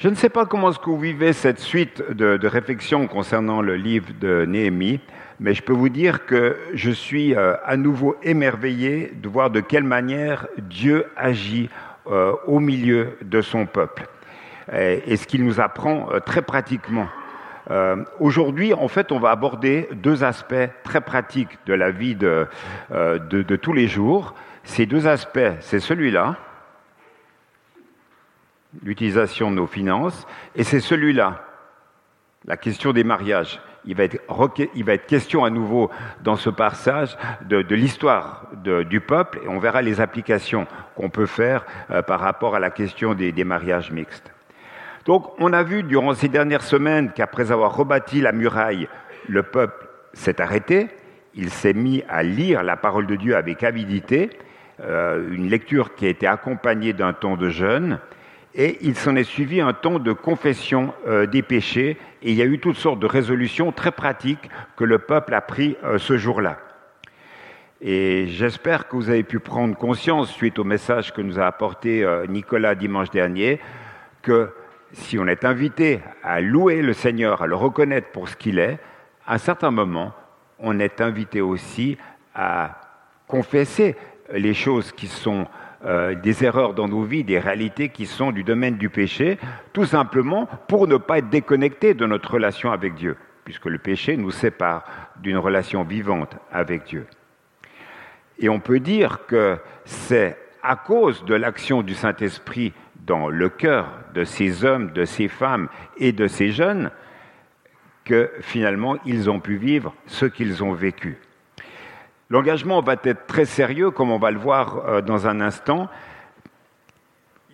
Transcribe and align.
Je 0.00 0.08
ne 0.08 0.14
sais 0.14 0.30
pas 0.30 0.46
comment 0.46 0.70
est-ce 0.70 0.78
que 0.78 0.88
vous 0.88 0.98
vivez 0.98 1.34
cette 1.34 1.58
suite 1.58 2.02
de, 2.10 2.46
réflexions 2.46 3.06
concernant 3.06 3.60
le 3.60 3.76
livre 3.76 4.08
de 4.18 4.46
Néhémie, 4.46 4.98
mais 5.40 5.52
je 5.52 5.62
peux 5.62 5.74
vous 5.74 5.90
dire 5.90 6.24
que 6.24 6.56
je 6.72 6.90
suis 6.90 7.34
euh, 7.34 7.54
à 7.66 7.76
nouveau 7.76 8.16
émerveillé 8.22 9.12
de 9.14 9.28
voir 9.28 9.50
de 9.50 9.60
quelle 9.60 9.84
manière 9.84 10.46
Dieu 10.56 11.04
agit 11.18 11.68
euh, 12.06 12.32
au 12.46 12.60
milieu 12.60 13.18
de 13.20 13.42
son 13.42 13.66
peuple 13.66 14.06
et, 14.72 15.18
ce 15.18 15.26
qu'il 15.26 15.44
nous 15.44 15.60
apprend 15.60 16.08
euh, 16.10 16.20
très 16.20 16.40
pratiquement. 16.40 17.08
Aujourd'hui, 18.18 18.72
en 18.72 18.88
fait, 18.88 19.12
on 19.12 19.20
va 19.20 19.30
aborder 19.30 19.86
deux 19.92 20.24
aspects 20.24 20.70
très 20.82 21.02
pratiques 21.02 21.58
de 21.66 21.74
la 21.74 21.92
vie 21.92 22.16
de, 22.16 22.48
de 22.90 23.56
tous 23.56 23.72
les 23.72 23.86
jours. 23.86 24.34
Ces 24.64 24.86
deux 24.86 25.06
aspects, 25.06 25.52
c'est 25.60 25.78
celui-là, 25.78 26.36
l'utilisation 28.82 29.50
de 29.50 29.56
nos 29.56 29.66
finances, 29.66 30.26
et 30.54 30.64
c'est 30.64 30.80
celui-là, 30.80 31.44
la 32.46 32.56
question 32.56 32.92
des 32.92 33.04
mariages. 33.04 33.60
Il 33.86 33.96
va, 33.96 34.04
être, 34.04 35.06
question 35.06 35.44
à 35.44 35.50
nouveau 35.50 35.90
dans 36.22 36.36
ce 36.36 36.50
passage 36.50 37.16
de, 37.48 37.74
l'histoire 37.74 38.48
du 38.62 39.00
peuple 39.00 39.40
et 39.42 39.48
on 39.48 39.58
verra 39.58 39.80
les 39.80 40.02
applications 40.02 40.66
qu'on 40.96 41.08
peut 41.08 41.26
faire 41.26 41.64
euh, 41.90 42.02
par 42.02 42.20
rapport 42.20 42.54
à 42.54 42.58
la 42.58 42.68
question 42.70 43.14
des, 43.14 43.32
des, 43.32 43.44
mariages 43.44 43.90
mixtes. 43.90 44.32
Donc 45.06 45.32
on 45.38 45.54
a 45.54 45.62
vu 45.62 45.82
durant 45.82 46.12
ces 46.12 46.28
dernières 46.28 46.62
semaines 46.62 47.10
qu'après 47.12 47.52
avoir 47.52 47.74
rebâti 47.74 48.20
la 48.20 48.32
muraille, 48.32 48.86
le 49.28 49.42
peuple 49.42 49.88
s'est 50.12 50.42
arrêté, 50.42 50.88
il 51.34 51.48
s'est 51.50 51.72
mis 51.72 52.02
à 52.08 52.22
lire 52.22 52.62
la 52.62 52.76
parole 52.76 53.06
de 53.06 53.16
Dieu 53.16 53.34
avec 53.34 53.62
avidité, 53.62 54.30
euh, 54.80 55.28
une 55.32 55.48
lecture 55.48 55.94
qui 55.94 56.06
a 56.06 56.08
été 56.08 56.26
accompagnée 56.26 56.92
d'un 56.92 57.12
temps 57.12 57.36
de 57.36 57.48
jeûne, 57.48 57.98
et 58.54 58.78
il 58.82 58.96
s'en 58.96 59.16
est 59.16 59.24
suivi 59.24 59.60
un 59.60 59.72
temps 59.72 59.98
de 59.98 60.12
confession 60.12 60.92
euh, 61.06 61.26
des 61.26 61.42
péchés, 61.42 61.96
et 62.22 62.30
il 62.30 62.36
y 62.36 62.42
a 62.42 62.46
eu 62.46 62.58
toutes 62.58 62.76
sortes 62.76 62.98
de 63.00 63.06
résolutions 63.06 63.72
très 63.72 63.92
pratiques 63.92 64.50
que 64.76 64.84
le 64.84 64.98
peuple 64.98 65.34
a 65.34 65.40
pris 65.40 65.76
euh, 65.84 65.98
ce 65.98 66.16
jour-là. 66.16 66.58
Et 67.80 68.26
j'espère 68.28 68.88
que 68.88 68.96
vous 68.96 69.08
avez 69.08 69.22
pu 69.22 69.38
prendre 69.38 69.76
conscience, 69.76 70.30
suite 70.30 70.58
au 70.58 70.64
message 70.64 71.14
que 71.14 71.22
nous 71.22 71.38
a 71.38 71.46
apporté 71.46 72.04
euh, 72.04 72.26
Nicolas 72.26 72.74
dimanche 72.74 73.10
dernier, 73.10 73.60
que 74.22 74.50
si 74.92 75.18
on 75.18 75.26
est 75.28 75.44
invité 75.44 76.00
à 76.22 76.40
louer 76.40 76.82
le 76.82 76.92
Seigneur, 76.92 77.42
à 77.42 77.46
le 77.46 77.54
reconnaître 77.54 78.08
pour 78.10 78.28
ce 78.28 78.36
qu'il 78.36 78.58
est, 78.58 78.78
à 79.26 79.34
un 79.34 79.38
certain 79.38 79.70
moment, 79.70 80.12
on 80.58 80.78
est 80.80 81.00
invité 81.00 81.40
aussi 81.40 81.96
à 82.34 82.80
confesser 83.28 83.96
les 84.32 84.54
choses 84.54 84.92
qui 84.92 85.06
sont 85.06 85.46
euh, 85.84 86.14
des 86.14 86.44
erreurs 86.44 86.74
dans 86.74 86.88
nos 86.88 87.02
vies, 87.02 87.24
des 87.24 87.38
réalités 87.38 87.88
qui 87.88 88.06
sont 88.06 88.32
du 88.32 88.44
domaine 88.44 88.76
du 88.76 88.90
péché, 88.90 89.38
tout 89.72 89.86
simplement 89.86 90.46
pour 90.68 90.86
ne 90.86 90.96
pas 90.96 91.18
être 91.18 91.30
déconnecté 91.30 91.94
de 91.94 92.04
notre 92.04 92.32
relation 92.34 92.70
avec 92.70 92.94
Dieu, 92.94 93.16
puisque 93.44 93.66
le 93.66 93.78
péché 93.78 94.16
nous 94.16 94.30
sépare 94.30 94.84
d'une 95.22 95.38
relation 95.38 95.84
vivante 95.84 96.36
avec 96.52 96.84
Dieu. 96.84 97.06
Et 98.38 98.48
on 98.48 98.60
peut 98.60 98.80
dire 98.80 99.26
que 99.26 99.58
c'est 99.84 100.36
à 100.62 100.76
cause 100.76 101.24
de 101.24 101.34
l'action 101.34 101.82
du 101.82 101.94
Saint-Esprit 101.94 102.72
dans 103.06 103.28
le 103.28 103.48
cœur 103.48 103.88
de 104.14 104.24
ces 104.24 104.64
hommes, 104.64 104.92
de 104.92 105.04
ces 105.04 105.28
femmes 105.28 105.68
et 105.96 106.12
de 106.12 106.26
ces 106.26 106.50
jeunes 106.50 106.90
que 108.04 108.30
finalement 108.40 108.96
ils 109.06 109.30
ont 109.30 109.40
pu 109.40 109.56
vivre 109.56 109.94
ce 110.06 110.26
qu'ils 110.26 110.62
ont 110.62 110.72
vécu. 110.72 111.18
L'engagement 112.30 112.80
va 112.80 112.94
être 113.02 113.26
très 113.26 113.44
sérieux, 113.44 113.90
comme 113.90 114.12
on 114.12 114.18
va 114.18 114.30
le 114.30 114.38
voir 114.38 114.86
euh, 114.86 115.00
dans 115.02 115.26
un 115.26 115.40
instant. 115.40 115.88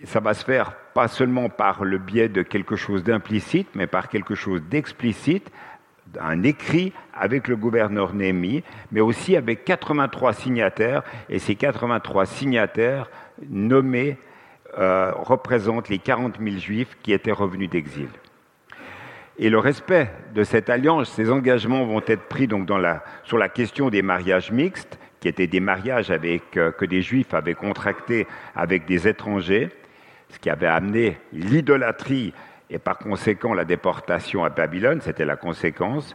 Ça 0.05 0.21
va 0.21 0.35
se 0.35 0.45
faire 0.45 0.75
pas 0.93 1.09
seulement 1.09 1.49
par 1.49 1.83
le 1.83 1.97
biais 1.97 2.29
de 2.29 2.43
quelque 2.43 2.77
chose 2.77 3.03
d'implicite, 3.03 3.69
mais 3.75 3.87
par 3.87 4.11
quelque 4.11 4.35
chose 4.35 4.63
d'explicite, 4.63 5.51
un 6.21 6.43
écrit 6.43 6.93
avec 7.15 7.49
le 7.49 7.57
gouverneur 7.57 8.13
Néhémie, 8.13 8.63
mais 8.93 9.01
aussi 9.01 9.35
avec 9.35 9.65
83 9.65 10.35
signataires, 10.35 11.03
et 11.31 11.39
ces 11.39 11.55
83 11.55 12.27
signataires 12.27 13.11
nommés 13.49 14.19
euh, 14.79 15.11
représentent 15.15 15.89
les 15.89 15.99
40 15.99 16.39
000 16.39 16.59
juifs 16.59 16.99
qui 17.03 17.15
étaient 17.15 17.33
revenus 17.33 17.71
d'exil. 17.71 18.09
Et 19.39 19.51
le 19.51 19.59
respect 19.59 20.11
de 20.35 20.45
cette 20.45 20.71
alliance, 20.71 21.11
ces 21.11 21.31
engagements 21.31 21.85
vont 21.85 22.03
être 22.07 22.27
pris 22.29 22.47
donc 22.47 22.71
sur 23.25 23.37
la 23.37 23.49
question 23.49 23.91
des 23.91 24.01
mariages 24.01 24.51
mixtes, 24.51 24.99
qui 25.21 25.29
étaient 25.29 25.47
des 25.47 25.61
mariages 25.61 26.11
avec, 26.11 26.57
euh, 26.57 26.71
que 26.71 26.85
des 26.85 27.03
juifs 27.03 27.35
avaient 27.35 27.55
contractés 27.55 28.27
avec 28.55 28.87
des 28.87 29.09
étrangers, 29.09 29.71
ce 30.29 30.39
qui 30.39 30.51
avait 30.51 30.67
amené 30.67 31.19
l'idolâtrie 31.33 32.33
et 32.71 32.79
par 32.79 32.99
conséquent 32.99 33.55
la 33.55 33.65
déportation 33.65 34.45
à 34.45 34.51
Babylone, 34.51 35.01
c'était 35.01 35.25
la 35.25 35.37
conséquence. 35.37 36.15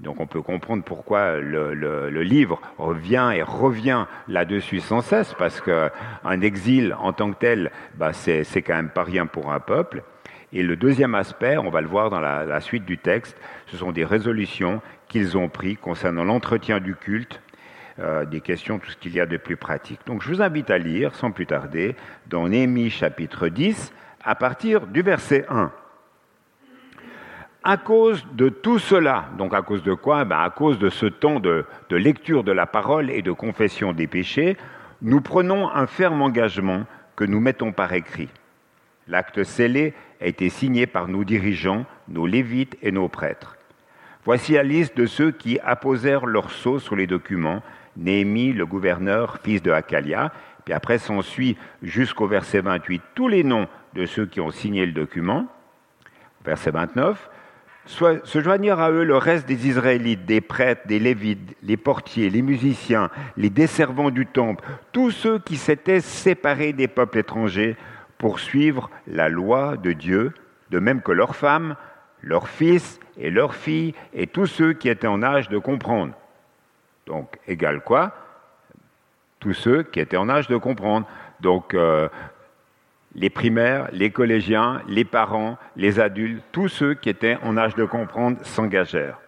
Donc 0.00 0.20
on 0.20 0.26
peut 0.26 0.42
comprendre 0.42 0.84
pourquoi 0.84 1.38
le 1.38 2.22
livre 2.22 2.60
revient 2.78 3.32
et 3.34 3.42
revient 3.42 4.06
là-dessus 4.28 4.78
sans 4.78 5.00
cesse, 5.00 5.34
parce 5.36 5.60
qu'un 5.60 6.40
exil 6.40 6.94
en 7.00 7.12
tant 7.12 7.32
que 7.32 7.38
tel, 7.38 7.72
bah, 7.94 8.12
c'est 8.12 8.62
quand 8.62 8.76
même 8.76 8.90
pas 8.90 9.02
rien 9.02 9.26
pour 9.26 9.52
un 9.52 9.58
peuple. 9.58 10.04
Et 10.52 10.62
le 10.62 10.76
deuxième 10.76 11.14
aspect, 11.14 11.58
on 11.58 11.70
va 11.70 11.80
le 11.80 11.88
voir 11.88 12.10
dans 12.10 12.20
la, 12.20 12.44
la 12.44 12.60
suite 12.60 12.84
du 12.84 12.98
texte, 12.98 13.36
ce 13.66 13.76
sont 13.76 13.92
des 13.92 14.04
résolutions 14.04 14.80
qu'ils 15.08 15.36
ont 15.36 15.48
prises 15.48 15.78
concernant 15.80 16.24
l'entretien 16.24 16.80
du 16.80 16.94
culte, 16.94 17.42
euh, 18.00 18.24
des 18.24 18.40
questions, 18.40 18.78
tout 18.78 18.90
ce 18.90 18.96
qu'il 18.96 19.12
y 19.12 19.20
a 19.20 19.26
de 19.26 19.36
plus 19.36 19.56
pratique. 19.56 20.00
Donc 20.06 20.22
je 20.22 20.28
vous 20.28 20.40
invite 20.40 20.70
à 20.70 20.78
lire, 20.78 21.14
sans 21.16 21.32
plus 21.32 21.46
tarder, 21.46 21.96
dans 22.28 22.48
Néhémie 22.48 22.90
chapitre 22.90 23.48
10, 23.48 23.92
à 24.22 24.34
partir 24.36 24.86
du 24.86 25.02
verset 25.02 25.44
1. 25.48 25.72
À 27.64 27.76
cause 27.76 28.24
de 28.32 28.48
tout 28.48 28.78
cela, 28.78 29.26
donc 29.36 29.52
à 29.52 29.62
cause 29.62 29.82
de 29.82 29.94
quoi? 29.94 30.24
Ben 30.24 30.38
À 30.38 30.48
cause 30.48 30.78
de 30.78 30.90
ce 30.90 31.06
temps 31.06 31.40
de, 31.40 31.66
de 31.88 31.96
lecture 31.96 32.44
de 32.44 32.52
la 32.52 32.66
parole 32.66 33.10
et 33.10 33.20
de 33.20 33.32
confession 33.32 33.92
des 33.92 34.06
péchés, 34.06 34.56
nous 35.02 35.20
prenons 35.20 35.68
un 35.68 35.86
ferme 35.86 36.22
engagement 36.22 36.86
que 37.16 37.24
nous 37.24 37.40
mettons 37.40 37.72
par 37.72 37.92
écrit. 37.92 38.28
L'acte 39.08 39.42
scellé 39.42 39.92
a 40.20 40.26
été 40.26 40.48
signé 40.48 40.86
par 40.86 41.08
nos 41.08 41.24
dirigeants, 41.24 41.86
nos 42.08 42.26
lévites 42.26 42.76
et 42.82 42.92
nos 42.92 43.08
prêtres. 43.08 43.56
Voici 44.24 44.52
la 44.52 44.62
liste 44.62 44.96
de 44.96 45.06
ceux 45.06 45.30
qui 45.30 45.58
apposèrent 45.60 46.26
leur 46.26 46.50
sceau 46.50 46.78
sur 46.78 46.96
les 46.96 47.06
documents. 47.06 47.62
Néhémie, 47.96 48.52
le 48.52 48.66
gouverneur, 48.66 49.38
fils 49.42 49.62
de 49.62 49.70
Hakalia, 49.70 50.32
puis 50.64 50.74
après 50.74 50.98
s'ensuit 50.98 51.56
jusqu'au 51.82 52.26
verset 52.26 52.60
28 52.60 53.02
tous 53.14 53.28
les 53.28 53.42
noms 53.42 53.68
de 53.94 54.06
ceux 54.06 54.26
qui 54.26 54.40
ont 54.40 54.50
signé 54.50 54.84
le 54.86 54.92
document. 54.92 55.46
Verset 56.44 56.70
29. 56.70 57.30
Soit, 57.86 58.26
se 58.26 58.42
joignirent 58.42 58.80
à 58.80 58.90
eux 58.90 59.04
le 59.04 59.16
reste 59.16 59.48
des 59.48 59.66
Israélites, 59.66 60.26
des 60.26 60.42
prêtres, 60.42 60.86
des 60.86 60.98
Lévites, 60.98 61.56
les 61.62 61.78
portiers, 61.78 62.28
les 62.28 62.42
musiciens, 62.42 63.08
les 63.38 63.48
desservants 63.48 64.10
du 64.10 64.26
temple, 64.26 64.62
tous 64.92 65.10
ceux 65.10 65.38
qui 65.38 65.56
s'étaient 65.56 66.02
séparés 66.02 66.74
des 66.74 66.86
peuples 66.86 67.18
étrangers 67.18 67.76
pour 68.18 68.40
suivre 68.40 68.90
la 69.06 69.28
loi 69.28 69.76
de 69.76 69.92
Dieu, 69.92 70.34
de 70.70 70.78
même 70.78 71.00
que 71.00 71.12
leurs 71.12 71.36
femmes, 71.36 71.76
leurs 72.22 72.48
fils 72.48 73.00
et 73.16 73.30
leurs 73.30 73.54
filles 73.54 73.94
et 74.12 74.26
tous 74.26 74.46
ceux 74.46 74.72
qui 74.72 74.88
étaient 74.88 75.06
en 75.06 75.22
âge 75.22 75.48
de 75.48 75.58
comprendre. 75.58 76.14
Donc, 77.06 77.38
égal 77.46 77.80
quoi? 77.80 78.12
Tous 79.40 79.54
ceux 79.54 79.84
qui 79.84 80.00
étaient 80.00 80.16
en 80.16 80.28
âge 80.28 80.48
de 80.48 80.56
comprendre. 80.56 81.06
Donc, 81.40 81.74
euh, 81.74 82.08
les 83.14 83.30
primaires, 83.30 83.88
les 83.92 84.10
collégiens, 84.10 84.82
les 84.88 85.04
parents, 85.04 85.56
les 85.76 86.00
adultes, 86.00 86.42
tous 86.52 86.68
ceux 86.68 86.94
qui 86.94 87.08
étaient 87.08 87.38
en 87.42 87.56
âge 87.56 87.74
de 87.74 87.84
comprendre 87.84 88.38
s'engagèrent. 88.44 89.18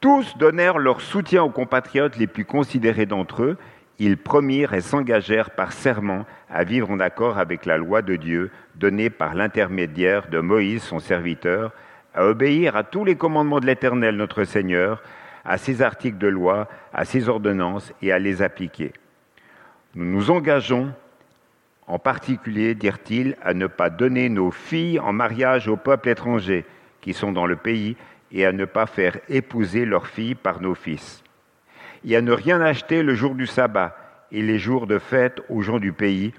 Tous 0.00 0.36
donnèrent 0.36 0.78
leur 0.78 1.00
soutien 1.00 1.42
aux 1.42 1.50
compatriotes 1.50 2.16
les 2.16 2.26
plus 2.26 2.44
considérés 2.44 3.06
d'entre 3.06 3.42
eux 3.42 3.58
ils 3.98 4.18
promirent 4.18 4.74
et 4.74 4.80
s'engagèrent 4.80 5.50
par 5.50 5.72
serment 5.72 6.26
à 6.50 6.64
vivre 6.64 6.90
en 6.90 7.00
accord 7.00 7.38
avec 7.38 7.64
la 7.64 7.78
loi 7.78 8.02
de 8.02 8.16
Dieu 8.16 8.50
donnée 8.74 9.10
par 9.10 9.34
l'intermédiaire 9.34 10.28
de 10.28 10.38
Moïse, 10.40 10.82
son 10.82 10.98
serviteur, 10.98 11.72
à 12.14 12.26
obéir 12.26 12.76
à 12.76 12.82
tous 12.82 13.04
les 13.04 13.16
commandements 13.16 13.60
de 13.60 13.66
l'Éternel, 13.66 14.16
notre 14.16 14.44
Seigneur, 14.44 15.02
à 15.44 15.58
ses 15.58 15.82
articles 15.82 16.18
de 16.18 16.26
loi, 16.26 16.68
à 16.92 17.04
ses 17.04 17.28
ordonnances 17.28 17.92
et 18.02 18.12
à 18.12 18.18
les 18.18 18.42
appliquer. 18.42 18.92
Nous 19.94 20.04
nous 20.04 20.30
engageons, 20.30 20.92
en 21.86 21.98
particulier, 21.98 22.74
dirent-ils, 22.74 23.36
à 23.42 23.54
ne 23.54 23.66
pas 23.66 23.90
donner 23.90 24.28
nos 24.28 24.50
filles 24.50 24.98
en 24.98 25.12
mariage 25.12 25.68
aux 25.68 25.76
peuples 25.76 26.10
étrangers 26.10 26.66
qui 27.00 27.14
sont 27.14 27.32
dans 27.32 27.46
le 27.46 27.56
pays 27.56 27.96
et 28.32 28.44
à 28.44 28.52
ne 28.52 28.64
pas 28.64 28.86
faire 28.86 29.18
épouser 29.28 29.84
leurs 29.84 30.08
filles 30.08 30.34
par 30.34 30.60
nos 30.60 30.74
fils 30.74 31.22
et 32.06 32.16
à 32.16 32.22
ne 32.22 32.32
rien 32.32 32.60
acheter 32.60 33.02
le 33.02 33.14
jour 33.14 33.34
du 33.34 33.46
sabbat 33.46 33.96
et 34.30 34.40
les 34.40 34.58
jours 34.58 34.86
de 34.86 34.98
fête 34.98 35.42
aux 35.48 35.60
gens 35.60 35.80
du 35.80 35.92
pays, 35.92 36.32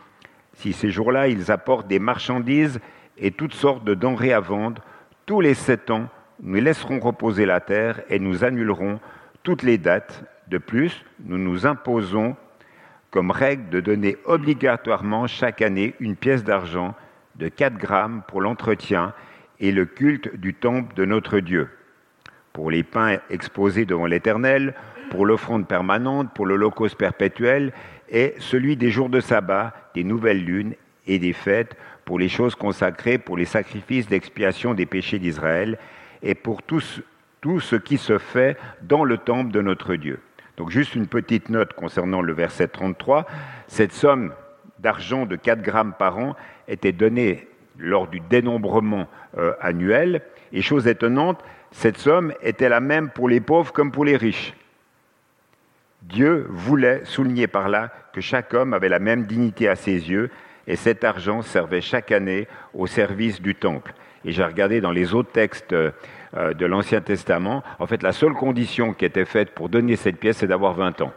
si 0.54 0.74
ces 0.74 0.90
jours-là 0.90 1.28
ils 1.28 1.52
apportent 1.52 1.88
des 1.88 2.00
marchandises 2.00 2.80
et 3.18 3.32
toutes 3.32 3.54
sortes 3.54 3.84
de 3.84 3.94
denrées 3.94 4.34
à 4.34 4.40
vendre, 4.40 4.82
tous 5.26 5.42
les 5.42 5.54
sept 5.54 5.92
ans, 5.92 6.08
nous 6.42 6.62
laisserons 6.62 7.00
reposer 7.00 7.46
la 7.46 7.60
terre 7.60 8.02
et 8.10 8.20
nous 8.20 8.44
annulerons 8.44 9.00
toutes 9.44 9.64
les 9.64 9.78
dates. 9.78 10.24
De 10.48 10.58
plus, 10.58 11.04
nous 11.26 11.38
nous 11.38 11.66
imposons 11.66 12.38
comme 13.12 13.32
règle 13.32 13.70
de 13.70 13.82
donner 13.82 14.18
obligatoirement 14.26 15.28
chaque 15.28 15.62
année 15.62 15.96
une 16.00 16.16
pièce 16.16 16.44
d'argent 16.44 16.96
de 17.36 17.50
4 17.50 17.78
grammes 17.78 18.22
pour 18.28 18.42
l'entretien 18.42 19.14
et 19.60 19.72
le 19.72 19.86
culte 19.86 20.36
du 20.38 20.54
temple 20.54 20.96
de 20.96 21.06
notre 21.06 21.40
Dieu, 21.40 21.70
pour 22.54 22.72
les 22.72 22.84
pains 22.84 23.18
exposés 23.30 23.86
devant 23.86 24.06
l'Éternel, 24.06 24.74
pour 25.10 25.26
l'offrande 25.26 25.68
permanente, 25.68 26.34
pour 26.34 26.46
l'holocauste 26.46 26.98
perpétuel, 26.98 27.74
et 28.10 28.36
celui 28.40 28.78
des 28.78 28.90
jours 28.90 29.10
de 29.10 29.20
sabbat, 29.20 29.74
des 29.94 30.04
nouvelles 30.04 30.44
lunes 30.44 30.74
et 31.08 31.20
des 31.20 31.34
fêtes, 31.34 31.76
pour 32.06 32.20
les 32.20 32.30
choses 32.30 32.56
consacrées, 32.56 33.18
pour 33.18 33.38
les 33.38 33.46
sacrifices 33.46 34.08
d'expiation 34.08 34.74
des 34.74 34.86
péchés 34.86 35.20
d'Israël, 35.20 35.78
et 36.24 36.36
pour 36.36 36.64
tout 36.64 36.80
ce, 36.80 37.76
qui 37.76 37.98
se 37.98 38.18
fait 38.18 38.58
dans 38.82 39.04
le 39.04 39.18
temple 39.18 39.52
de 39.52 39.62
notre 39.62 39.96
Dieu. 39.96 40.20
Donc 40.58 40.72
juste 40.72 40.96
une 40.96 41.08
petite 41.08 41.50
note 41.50 41.74
concernant 41.74 42.22
le 42.22 42.34
verset 42.34 42.68
33. 42.68 43.28
Cette 43.68 43.92
somme 43.92 44.34
d'argent 44.80 45.26
de 45.26 45.36
4 45.36 45.62
grammes 45.62 45.94
par 45.98 46.18
an 46.18 46.36
était 46.68 46.92
donnée 46.92 47.48
lors 47.78 48.08
du 48.08 48.20
dénombrement 48.20 49.08
euh, 49.38 49.54
annuel. 49.62 50.22
Et 50.52 50.62
chose 50.62 50.88
étonnante, 50.88 51.44
cette 51.72 51.98
somme 51.98 52.34
était 52.42 52.70
la 52.70 52.80
même 52.80 53.10
pour 53.10 53.30
les 53.30 53.40
pauvres 53.40 53.72
comme 53.72 53.92
pour 53.92 54.06
les 54.06 54.18
riches. 54.18 54.56
Dieu 56.04 56.46
voulait 56.50 57.02
souligner 57.06 57.48
par 57.48 57.70
là 57.70 57.92
que 58.14 58.22
chaque 58.22 58.54
homme 58.54 58.74
avait 58.74 58.90
la 58.90 59.00
même 59.00 59.26
dignité 59.26 59.68
à 59.68 59.76
ses 59.76 60.10
yeux, 60.10 60.30
et 60.68 60.76
cet 60.76 61.04
argent 61.04 61.42
servait 61.42 61.82
chaque 61.82 62.12
année 62.12 62.48
au 62.74 62.88
service 62.88 63.42
du 63.42 63.56
temple. 63.56 63.94
Et 64.26 64.32
j'ai 64.32 64.44
regardé 64.44 64.82
dans 64.82 64.92
les 64.92 65.14
autres 65.14 65.32
textes 65.32 65.74
euh, 65.74 65.92
de 66.54 66.66
l'Ancien 66.66 67.02
Testament, 67.02 67.64
en 67.80 67.88
fait 67.88 68.04
la 68.04 68.12
seule 68.12 68.34
condition 68.34 68.94
qui 68.94 69.06
était 69.06 69.26
faite 69.26 69.52
pour 69.52 69.70
donner 69.70 69.96
cette 69.96 70.18
pièce, 70.18 70.38
c'est 70.38 70.48
d'avoir 70.48 70.74
20 70.74 71.02
ans. 71.02 71.14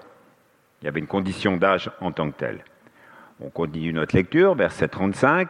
Il 0.81 0.87
y 0.87 0.89
avait 0.89 1.01
une 1.01 1.07
condition 1.07 1.57
d'âge 1.57 1.91
en 2.01 2.13
tant 2.13 2.31
que 2.31 2.37
telle. 2.37 2.65
On 3.41 3.51
continue 3.51 3.93
notre 3.93 4.15
lecture, 4.15 4.55
verset 4.55 4.89
35. 4.89 5.49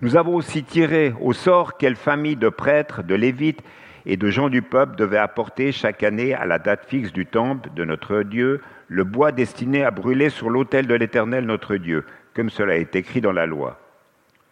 Nous 0.00 0.16
avons 0.16 0.34
aussi 0.34 0.64
tiré 0.64 1.14
au 1.20 1.32
sort 1.32 1.76
quelle 1.76 1.96
famille 1.96 2.36
de 2.36 2.48
prêtres, 2.48 3.02
de 3.02 3.14
lévites 3.14 3.62
et 4.06 4.16
de 4.16 4.30
gens 4.30 4.48
du 4.48 4.62
peuple 4.62 4.96
devaient 4.96 5.18
apporter 5.18 5.72
chaque 5.72 6.02
année 6.02 6.34
à 6.34 6.46
la 6.46 6.58
date 6.58 6.86
fixe 6.86 7.12
du 7.12 7.26
temple 7.26 7.70
de 7.74 7.84
notre 7.84 8.22
Dieu 8.22 8.60
le 8.88 9.04
bois 9.04 9.32
destiné 9.32 9.84
à 9.84 9.90
brûler 9.90 10.28
sur 10.28 10.50
l'autel 10.50 10.86
de 10.86 10.94
l'Éternel 10.94 11.46
notre 11.46 11.76
Dieu, 11.76 12.04
comme 12.34 12.50
cela 12.50 12.76
est 12.76 12.94
écrit 12.94 13.20
dans 13.20 13.32
la 13.32 13.46
loi. 13.46 13.78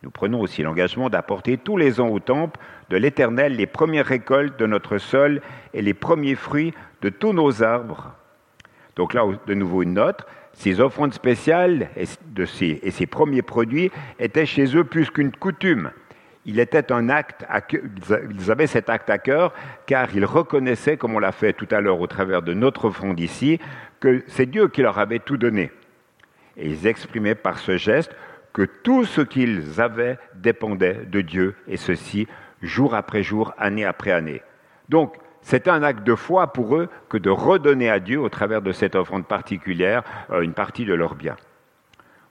Nous 0.03 0.11
prenons 0.11 0.41
aussi 0.41 0.63
l'engagement 0.63 1.11
d'apporter 1.11 1.59
tous 1.59 1.77
les 1.77 2.01
ans 2.01 2.09
au 2.09 2.21
temple 2.21 2.59
de 2.89 2.97
l'Éternel 2.97 3.57
les 3.57 3.67
premières 3.67 4.07
récoltes 4.07 4.59
de 4.59 4.67
notre 4.67 4.97
sol 4.97 5.43
et 5.75 5.83
les 5.83 5.93
premiers 5.93 6.37
fruits 6.37 6.73
de 7.03 7.11
tous 7.11 7.35
nos 7.35 7.63
arbres. 7.63 8.15
Donc 8.97 9.13
là, 9.13 9.25
de 9.47 9.55
nouveau 9.55 9.83
une 9.83 9.95
note. 9.95 10.27
Ces 10.53 10.81
offrandes 10.81 11.15
spéciales 11.15 11.91
et, 11.97 12.07
ces, 12.91 13.07
premiers 13.07 13.43
produits 13.43 13.91
étaient 14.19 14.47
chez 14.47 14.77
eux 14.77 14.85
plus 14.85 15.11
qu'une 15.11 15.33
coutume. 15.33 15.91
Il 16.47 16.59
était 16.59 16.91
un 16.91 17.09
acte 17.11 17.45
ils 17.73 18.51
avaient 18.51 18.67
cet 18.67 18.89
acte 18.89 19.11
à 19.11 19.19
cœur 19.19 19.53
car 19.87 20.15
ils 20.15 20.25
reconnaissaient, 20.25 20.97
comme 20.97 21.15
on 21.15 21.19
l'a 21.19 21.33
fait 21.33 21.53
tout 21.53 21.69
à 21.71 21.81
l'heure 21.81 22.01
au 22.01 22.07
travers 22.07 22.43
de 22.43 22.55
notre 22.55 22.87
offrande 22.87 23.21
ici, 23.21 23.61
que 24.01 24.25
c'est 24.27 24.47
Dieu 24.47 24.69
qui 24.69 24.83
leur 24.83 24.99
avait 24.99 25.19
tout 25.19 25.37
donné. 25.37 25.71
Et 26.57 26.69
ils 26.69 26.87
exprimaient 26.87 27.35
par 27.35 27.59
ce 27.59 27.77
geste 27.77 28.15
que 28.53 28.63
tout 28.63 29.05
ce 29.05 29.21
qu'ils 29.21 29.81
avaient 29.81 30.19
dépendait 30.35 31.03
de 31.07 31.21
Dieu, 31.21 31.55
et 31.69 31.77
ceci 31.77 32.27
jour 32.63 32.95
après 32.95 33.23
jour, 33.23 33.55
année 33.59 33.85
après 33.85 34.11
année. 34.11 34.43
Donc, 34.89 35.17
c'est 35.43 35.69
un 35.69 35.83
acte 35.83 36.05
de 36.05 36.15
foi 36.15 36.53
pour 36.53 36.77
eux 36.77 36.89
que 37.09 37.17
de 37.17 37.31
redonner 37.31 37.91
à 37.91 38.01
Dieu, 38.01 38.21
au 38.21 38.29
travers 38.29 38.61
de 38.61 38.73
cette 38.73 38.95
offrande 38.95 39.27
particulière, 39.27 40.03
euh, 40.31 40.43
une 40.43 40.53
partie 40.53 40.85
de 40.85 40.95
leurs 40.95 41.15
biens. 41.15 41.37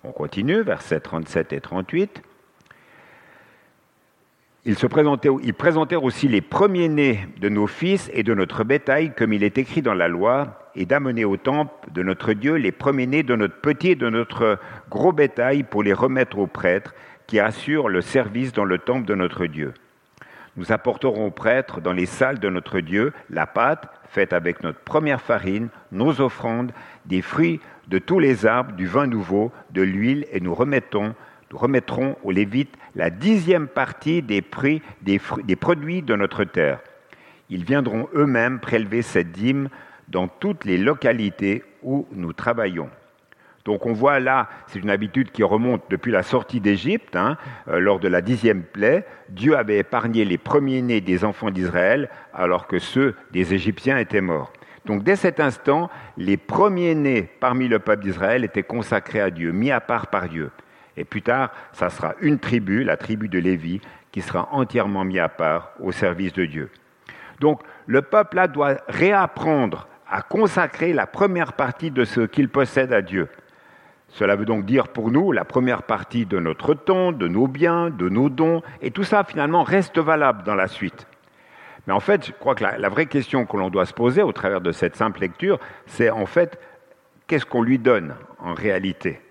On 0.03 0.11
continue, 0.11 0.61
versets 0.61 0.99
37 0.99 1.53
et 1.53 1.61
38. 1.61 2.21
Ils, 4.65 4.75
présentèrent 5.53 6.03
aussi 6.03 6.27
les 6.27 6.41
premiers-nés 6.41 7.27
de 7.39 7.47
nos 7.47 7.67
fils 7.67 8.09
et 8.13 8.23
de 8.23 8.33
notre 8.33 8.65
bétail, 8.65 9.13
comme 9.15 9.31
il 9.31 9.43
est 9.43 9.57
écrit 9.57 9.81
dans 9.81 9.93
la 9.93 10.09
loi, 10.09 10.69
et 10.75 10.85
d'amener 10.85 11.23
au 11.25 11.37
temple 11.37 11.71
de 11.91 12.03
notre 12.03 12.33
Dieu 12.33 12.55
les 12.55 12.71
premiers-nés 12.71 13.23
de 13.23 13.35
notre 13.35 13.55
petit 13.61 13.91
et 13.91 13.95
de 13.95 14.09
notre 14.09 14.59
gros 14.89 15.13
bétail 15.13 15.63
pour 15.63 15.81
les 15.81 15.93
remettre 15.93 16.37
aux 16.39 16.47
prêtres 16.47 16.93
qui 17.25 17.39
assurent 17.39 17.89
le 17.89 18.01
service 18.01 18.53
dans 18.53 18.65
le 18.65 18.77
temple 18.77 19.05
de 19.05 19.15
notre 19.15 19.45
Dieu. 19.45 19.73
Nous 20.57 20.71
apporterons 20.71 21.27
aux 21.27 21.31
prêtres 21.31 21.79
dans 21.79 21.93
les 21.93 22.05
salles 22.05 22.39
de 22.39 22.49
notre 22.49 22.81
Dieu 22.81 23.13
la 23.29 23.47
pâte 23.47 23.87
faite 24.09 24.33
avec 24.33 24.61
notre 24.61 24.79
première 24.79 25.21
farine, 25.21 25.69
nos 25.91 26.19
offrandes, 26.19 26.71
des 27.05 27.21
fruits 27.21 27.61
de 27.87 27.97
tous 27.97 28.19
les 28.19 28.45
arbres, 28.45 28.73
du 28.73 28.87
vin 28.87 29.07
nouveau, 29.07 29.51
de 29.71 29.81
l'huile, 29.81 30.25
et 30.31 30.39
nous 30.39 30.53
remettons, 30.53 31.15
remettrons 31.51 32.15
aux 32.23 32.31
Lévites 32.31 32.75
la 32.95 33.09
dixième 33.09 33.67
partie 33.67 34.21
des 34.21 34.41
prix 34.41 34.81
des, 35.01 35.19
des 35.43 35.55
produits 35.55 36.01
de 36.01 36.15
notre 36.15 36.43
terre. 36.43 36.79
Ils 37.49 37.63
viendront 37.63 38.07
eux-mêmes 38.13 38.59
prélever 38.59 39.01
cette 39.01 39.31
dîme 39.31 39.69
dans 40.07 40.27
toutes 40.27 40.65
les 40.65 40.77
localités 40.77 41.63
où 41.83 42.07
nous 42.11 42.33
travaillons. 42.33 42.89
Donc 43.65 43.85
on 43.85 43.93
voit 43.93 44.19
là, 44.19 44.49
c'est 44.67 44.79
une 44.79 44.89
habitude 44.89 45.31
qui 45.31 45.43
remonte 45.43 45.83
depuis 45.89 46.11
la 46.11 46.23
sortie 46.23 46.59
d'Égypte, 46.59 47.15
hein, 47.15 47.37
euh, 47.67 47.79
lors 47.79 47.99
de 47.99 48.07
la 48.07 48.21
dixième 48.21 48.63
plaie. 48.63 49.05
Dieu 49.29 49.57
avait 49.57 49.77
épargné 49.77 50.25
les 50.25 50.37
premiers-nés 50.37 51.01
des 51.01 51.23
enfants 51.23 51.51
d'Israël, 51.51 52.09
alors 52.33 52.67
que 52.67 52.79
ceux 52.79 53.15
des 53.31 53.53
Égyptiens 53.53 53.97
étaient 53.97 54.21
morts. 54.21 54.51
Donc 54.85 55.03
dès 55.03 55.15
cet 55.15 55.39
instant, 55.39 55.89
les 56.17 56.37
premiers-nés 56.37 57.29
parmi 57.39 57.67
le 57.67 57.79
peuple 57.79 58.03
d'Israël 58.03 58.43
étaient 58.43 58.63
consacrés 58.63 59.21
à 59.21 59.29
Dieu, 59.29 59.51
mis 59.51 59.71
à 59.71 59.81
part 59.81 60.07
par 60.07 60.29
Dieu. 60.29 60.49
Et 60.99 61.05
plus 61.05 61.21
tard, 61.21 61.51
ça 61.71 61.89
sera 61.89 62.13
une 62.19 62.39
tribu, 62.39 62.83
la 62.83 62.97
tribu 62.97 63.29
de 63.29 63.39
Lévi, 63.39 63.79
qui 64.11 64.21
sera 64.21 64.49
entièrement 64.51 65.05
mis 65.05 65.17
à 65.17 65.29
part 65.29 65.71
au 65.79 65.93
service 65.93 66.33
de 66.33 66.45
Dieu. 66.45 66.69
Donc 67.39 67.61
le 67.87 68.01
peuple 68.01 68.35
là 68.35 68.47
doit 68.47 68.75
réapprendre 68.89 69.87
à 70.09 70.21
consacrer 70.21 70.91
la 70.91 71.07
première 71.07 71.53
partie 71.53 71.89
de 71.89 72.03
ce 72.03 72.21
qu'il 72.21 72.49
possède 72.49 72.91
à 72.91 73.01
Dieu. 73.01 73.29
Cela 74.09 74.35
veut 74.35 74.45
donc 74.45 74.65
dire 74.65 74.89
pour 74.89 75.09
nous 75.09 75.31
la 75.31 75.45
première 75.45 75.83
partie 75.83 76.25
de 76.25 76.37
notre 76.37 76.73
temps, 76.73 77.13
de 77.13 77.27
nos 77.29 77.47
biens, 77.47 77.89
de 77.91 78.09
nos 78.09 78.29
dons, 78.29 78.61
et 78.81 78.91
tout 78.91 79.03
ça 79.05 79.23
finalement 79.23 79.63
reste 79.63 79.99
valable 79.99 80.43
dans 80.43 80.55
la 80.55 80.67
suite. 80.67 81.07
Mais 81.87 81.93
en 81.93 82.01
fait, 82.01 82.25
je 82.25 82.31
crois 82.33 82.55
que 82.55 82.63
la, 82.63 82.89
vraie 82.89 83.05
question 83.05 83.45
que 83.45 83.55
l'on 83.55 83.69
doit 83.69 83.85
se 83.85 83.93
poser 83.93 84.21
au 84.21 84.33
travers 84.33 84.59
de 84.59 84.73
cette 84.73 84.97
simple 84.97 85.21
lecture, 85.21 85.59
c'est 85.85 86.09
en 86.09 86.25
fait, 86.25 86.59
qu'est-ce 87.27 87.45
qu'on 87.45 87.61
lui 87.61 87.79
donne 87.79 88.15
en 88.39 88.53
réalité? 88.53 89.21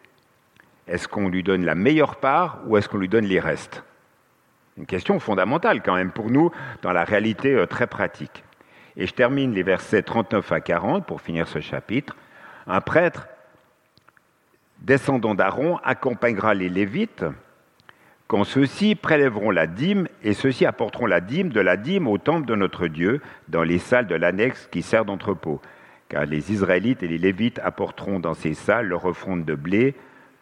Est-ce 0.89 1.07
qu'on 1.07 1.29
lui 1.29 1.43
donne 1.43 1.65
la 1.65 1.75
meilleure 1.75 2.17
part 2.17 2.61
ou 2.67 2.77
est-ce 2.77 2.89
qu'on 2.89 2.99
lui 2.99 3.09
donne 3.09 3.27
les 3.27 3.41
restes? 3.41 3.85
Une 4.77 4.87
question 4.87 5.19
fondamentale 5.21 5.83
quand 5.83 5.95
même 5.95 6.13
pour 6.13 6.31
nous 6.31 6.51
dans 6.83 6.93
la 6.93 7.05
réalité 7.05 7.53
euh, 7.53 7.67
très 7.67 7.87
pratique. 7.87 8.45
Et 8.97 9.07
je 9.07 9.15
termine 9.15 9.53
les 9.53 9.63
versets 9.63 10.03
39 10.03 10.51
à 10.53 10.61
40 10.61 11.07
pour 11.07 11.21
finir 11.21 11.47
ce 11.47 11.61
chapitre. 11.61 12.17
Un 12.67 12.81
prêtre 12.81 13.29
descendant 14.81 15.35
d'Aaron 15.35 15.79
accompagnera 15.85 16.55
les 16.55 16.69
Lévites 16.69 17.25
quand 18.29 18.45
ceux-ci 18.45 18.95
prélèveront 18.95 19.51
la 19.51 19.67
dîme, 19.67 20.07
et 20.23 20.35
ceux-ci 20.35 20.67
apporteront 20.67 21.07
la 21.07 21.23
dîme 21.23 21.49
de 21.49 21.61
la 21.61 21.79
dîme 21.79 22.07
au 22.07 22.19
temple 22.19 22.47
de 22.47 22.55
notre 22.55 22.87
Dieu, 22.87 23.23
dans 23.49 23.63
les 23.63 23.79
salles 23.79 24.07
de 24.07 24.15
l'annexe 24.15 24.69
qui 24.71 24.83
sert 24.83 25.07
d'entrepôt. 25.07 25.63
Car 26.11 26.27
les 26.27 26.53
Israélites 26.53 27.03
et 27.03 27.09
les 27.09 27.17
Lévites 27.17 27.59
apporteront 27.65 28.21
dans 28.21 28.35
ces 28.35 28.53
salles 28.53 28.89
leur 28.89 29.07
offrande 29.07 29.47
de 29.47 29.55
blé, 29.55 29.95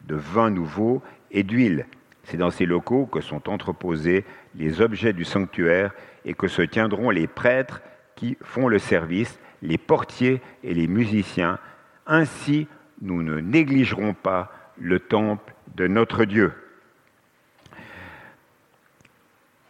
de 0.02 0.14
vin 0.14 0.50
nouveau 0.50 1.02
et 1.30 1.42
d'huile. 1.42 1.86
C'est 2.24 2.36
dans 2.36 2.50
ces 2.50 2.66
locaux 2.66 3.06
que 3.06 3.20
sont 3.20 3.48
entreposés 3.48 4.24
les 4.56 4.80
objets 4.80 5.12
du 5.12 5.24
sanctuaire 5.24 5.92
et 6.24 6.34
que 6.34 6.48
se 6.48 6.62
tiendront 6.62 7.10
les 7.10 7.26
prêtres 7.26 7.82
qui 8.16 8.36
font 8.42 8.68
le 8.68 8.78
service, 8.78 9.38
les 9.62 9.78
portiers 9.78 10.40
et 10.64 10.74
les 10.74 10.88
musiciens. 10.88 11.58
Ainsi, 12.06 12.66
nous 13.00 13.22
ne 13.22 13.40
négligerons 13.40 14.14
pas 14.14 14.50
le 14.78 14.98
temple 14.98 15.54
de 15.74 15.86
notre 15.86 16.24
Dieu. 16.24 16.52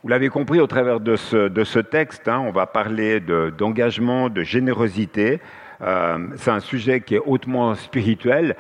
Vous 0.03 0.09
l'avez 0.09 0.29
compris 0.29 0.61
au 0.61 0.67
travers 0.67 1.01
de 1.01 1.17
ce, 1.17 1.79
texte, 1.81 2.29
hein, 2.29 2.39
on 2.39 2.53
va 2.53 2.67
parler 2.67 3.21
d'engagement, 3.21 4.29
de, 4.29 4.43
générosité. 4.43 5.41
Euh, 5.83 6.29
c'est 6.37 6.53
un 6.53 6.61
sujet 6.61 7.01
qui 7.01 7.17
est 7.17 7.23
hautement 7.27 7.75
spirituel 7.75 8.57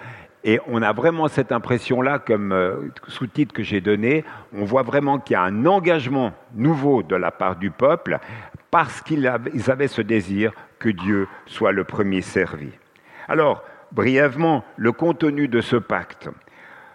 et 0.46 0.60
on 0.68 0.80
a 0.80 0.92
vraiment 0.92 1.26
cette 1.26 1.50
impression-là, 1.50 2.20
comme 2.20 2.52
euh, 2.52 2.88
sous-titre 3.08 3.52
que 3.52 3.64
j'ai 3.64 3.80
donné, 3.80 4.24
on 4.56 4.64
voit 4.64 4.84
vraiment 4.84 5.18
qu'il 5.18 5.34
y 5.34 5.36
a 5.36 5.42
un 5.42 5.66
engagement 5.66 6.32
nouveau 6.54 7.02
de 7.02 7.16
la 7.16 7.32
part 7.32 7.56
du 7.56 7.72
peuple 7.72 8.20
parce 8.70 9.00
qu'ils 9.00 9.26
avaient 9.26 9.88
ce 9.88 10.02
désir 10.02 10.52
que 10.78 10.88
Dieu 10.88 11.26
soit 11.46 11.72
le 11.72 11.82
premier 11.82 12.20
servi. 12.20 12.70
Alors, 13.26 13.64
brièvement, 13.90 14.64
le 14.76 14.92
contenu 14.92 15.48
de 15.48 15.60
ce 15.60 15.74
pacte. 15.74 16.28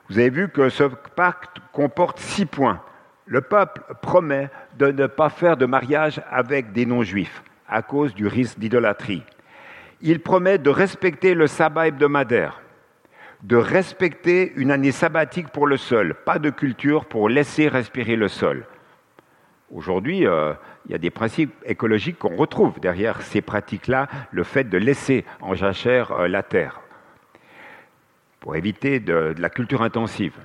Vous 0.08 0.18
avez 0.18 0.30
vu 0.30 0.48
que 0.48 0.70
ce 0.70 0.84
pacte 0.84 1.58
comporte 1.74 2.20
six 2.20 2.46
points. 2.46 2.82
Le 3.26 3.42
peuple 3.42 3.82
promet 4.02 4.50
de 4.78 4.94
ne 4.94 5.08
pas 5.08 5.30
faire 5.30 5.58
de 5.58 5.66
mariage 5.66 6.22
avec 6.32 6.72
des 6.72 6.86
non-juifs 6.86 7.44
à 7.68 7.82
cause 7.82 8.14
du 8.14 8.28
risque 8.28 8.60
d'idolâtrie. 8.60 9.24
Il 10.00 10.22
promet 10.22 10.58
de 10.58 10.70
respecter 10.70 11.34
le 11.34 11.48
sabbat 11.48 11.88
hebdomadaire, 11.88 12.62
de 13.44 13.56
respecter 13.56 14.54
une 14.56 14.72
année 14.72 14.92
sabbatique 14.92 15.50
pour 15.50 15.68
le 15.68 15.78
sol, 15.78 16.16
pas 16.26 16.40
de 16.40 16.50
culture 16.50 17.06
pour 17.06 17.30
laisser 17.30 17.68
respirer 17.68 18.16
le 18.16 18.28
sol. 18.28 18.66
Aujourd'hui, 19.72 20.28
euh, 20.28 20.54
il 20.86 20.92
y 20.92 20.96
a 20.96 21.00
des 21.00 21.10
principes 21.10 21.54
écologiques 21.66 22.20
qu'on 22.20 22.36
retrouve 22.36 22.80
derrière 22.80 23.22
ces 23.22 23.42
pratiques-là, 23.42 24.08
le 24.32 24.44
fait 24.44 24.66
de 24.66 24.78
laisser 24.78 25.26
en 25.40 25.56
jachère 25.56 26.12
euh, 26.12 26.28
la 26.28 26.44
terre, 26.44 26.82
pour 28.40 28.56
éviter 28.56 29.00
de, 29.00 29.34
la 29.38 29.50
culture 29.50 29.82
intensive, 29.82 30.38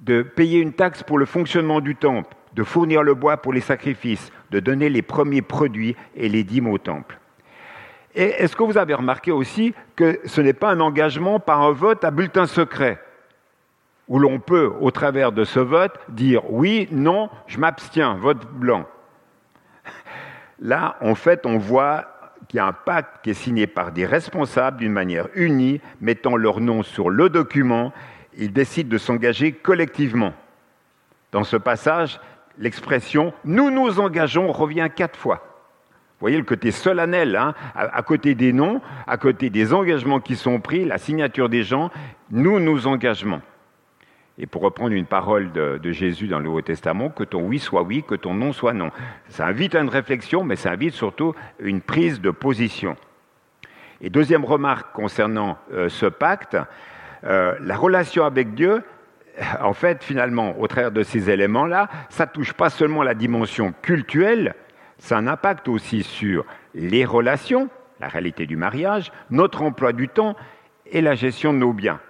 de 0.00 0.22
payer 0.22 0.60
une 0.60 0.72
taxe 0.72 1.02
pour 1.02 1.18
le 1.18 1.26
fonctionnement 1.26 1.80
du 1.80 1.94
temple, 1.94 2.34
de 2.54 2.64
fournir 2.64 3.02
le 3.02 3.14
bois 3.14 3.36
pour 3.36 3.52
les 3.52 3.60
sacrifices, 3.60 4.32
de 4.50 4.60
donner 4.60 4.88
les 4.88 5.02
premiers 5.02 5.42
produits 5.42 5.94
et 6.16 6.28
les 6.28 6.42
dîmes 6.42 6.68
au 6.68 6.78
temple. 6.78 7.18
Et 8.14 8.24
est-ce 8.42 8.56
que 8.56 8.62
vous 8.62 8.78
avez 8.78 8.94
remarqué 8.94 9.30
aussi 9.30 9.74
que 9.96 10.20
ce 10.24 10.40
n'est 10.40 10.52
pas 10.52 10.70
un 10.70 10.80
engagement 10.80 11.40
par 11.40 11.62
un 11.62 11.72
vote 11.72 12.04
à 12.04 12.10
bulletin 12.10 12.46
secret 12.46 13.00
où 14.08 14.18
l'on 14.18 14.40
peut, 14.40 14.72
au 14.80 14.90
travers 14.90 15.32
de 15.32 15.44
ce 15.44 15.60
vote, 15.60 15.98
dire 16.08 16.50
oui, 16.50 16.88
non, 16.90 17.28
je 17.46 17.58
m'abstiens, 17.58 18.14
vote 18.14 18.46
blanc. 18.52 18.86
Là, 20.60 20.96
en 21.00 21.14
fait, 21.14 21.44
on 21.44 21.58
voit 21.58 22.06
qu'il 22.48 22.56
y 22.56 22.60
a 22.60 22.66
un 22.66 22.72
pacte 22.72 23.22
qui 23.22 23.30
est 23.30 23.34
signé 23.34 23.66
par 23.66 23.92
des 23.92 24.06
responsables 24.06 24.78
d'une 24.78 24.92
manière 24.92 25.28
unie, 25.34 25.80
mettant 26.00 26.36
leur 26.36 26.60
nom 26.60 26.82
sur 26.82 27.10
le 27.10 27.28
document. 27.28 27.92
Ils 28.36 28.52
décident 28.52 28.88
de 28.88 28.98
s'engager 28.98 29.52
collectivement. 29.52 30.32
Dans 31.30 31.44
ce 31.44 31.58
passage, 31.58 32.18
l'expression 32.56 33.34
nous 33.44 33.70
nous 33.70 34.00
engageons 34.00 34.50
revient 34.50 34.88
quatre 34.94 35.18
fois. 35.18 35.47
Vous 36.18 36.24
voyez 36.24 36.36
le 36.36 36.42
côté 36.42 36.72
solennel, 36.72 37.36
hein, 37.36 37.54
à, 37.76 38.02
côté 38.02 38.34
des 38.34 38.52
noms, 38.52 38.80
à 39.06 39.16
côté 39.18 39.50
des 39.50 39.72
engagements 39.72 40.18
qui 40.18 40.34
sont 40.34 40.58
pris, 40.58 40.84
la 40.84 40.98
signature 40.98 41.48
des 41.48 41.62
gens, 41.62 41.92
nous 42.32 42.58
nous 42.58 42.88
engagements. 42.88 43.40
Et 44.36 44.46
pour 44.46 44.62
reprendre 44.62 44.94
une 44.94 45.06
parole 45.06 45.52
de, 45.52 45.92
Jésus 45.92 46.26
dans 46.26 46.38
le 46.38 46.44
Nouveau 46.44 46.60
Testament, 46.60 47.08
que 47.10 47.22
ton 47.22 47.42
oui 47.42 47.60
soit 47.60 47.82
oui, 47.82 48.02
que 48.02 48.16
ton 48.16 48.34
non 48.34 48.52
soit 48.52 48.72
non. 48.72 48.90
Ça 49.28 49.46
invite 49.46 49.76
à 49.76 49.80
une 49.80 49.88
réflexion, 49.88 50.42
mais 50.42 50.56
ça 50.56 50.72
invite 50.72 50.94
surtout 50.94 51.36
une 51.60 51.80
prise 51.80 52.20
de 52.20 52.32
position. 52.32 52.96
Et 54.00 54.10
deuxième 54.10 54.44
remarque 54.44 54.92
concernant 54.92 55.56
euh, 55.72 55.88
ce 55.88 56.06
pacte, 56.06 56.56
euh, 57.22 57.54
la 57.60 57.76
relation 57.76 58.24
avec 58.24 58.54
Dieu, 58.54 58.82
en 59.60 59.72
fait, 59.72 60.02
finalement, 60.02 60.58
au 60.58 60.66
travers 60.66 60.90
de 60.90 61.04
ces 61.04 61.30
éléments-là, 61.30 61.88
ça 62.08 62.26
touche 62.26 62.54
pas 62.54 62.70
seulement 62.70 63.04
la 63.04 63.14
dimension 63.14 63.72
cultuelle, 63.82 64.56
ça 64.98 65.16
a 65.16 65.20
un 65.20 65.26
impact 65.26 65.68
aussi 65.68 66.02
sur 66.02 66.44
les 66.74 67.04
relations, 67.04 67.68
la 68.00 68.08
réalité 68.08 68.46
du 68.46 68.56
mariage, 68.56 69.12
notre 69.30 69.62
emploi 69.62 69.92
du 69.92 70.08
temps 70.08 70.36
et 70.86 71.00
la 71.00 71.14
gestion 71.14 71.52
de 71.52 71.58
nos 71.58 71.72
biens. 71.72 72.00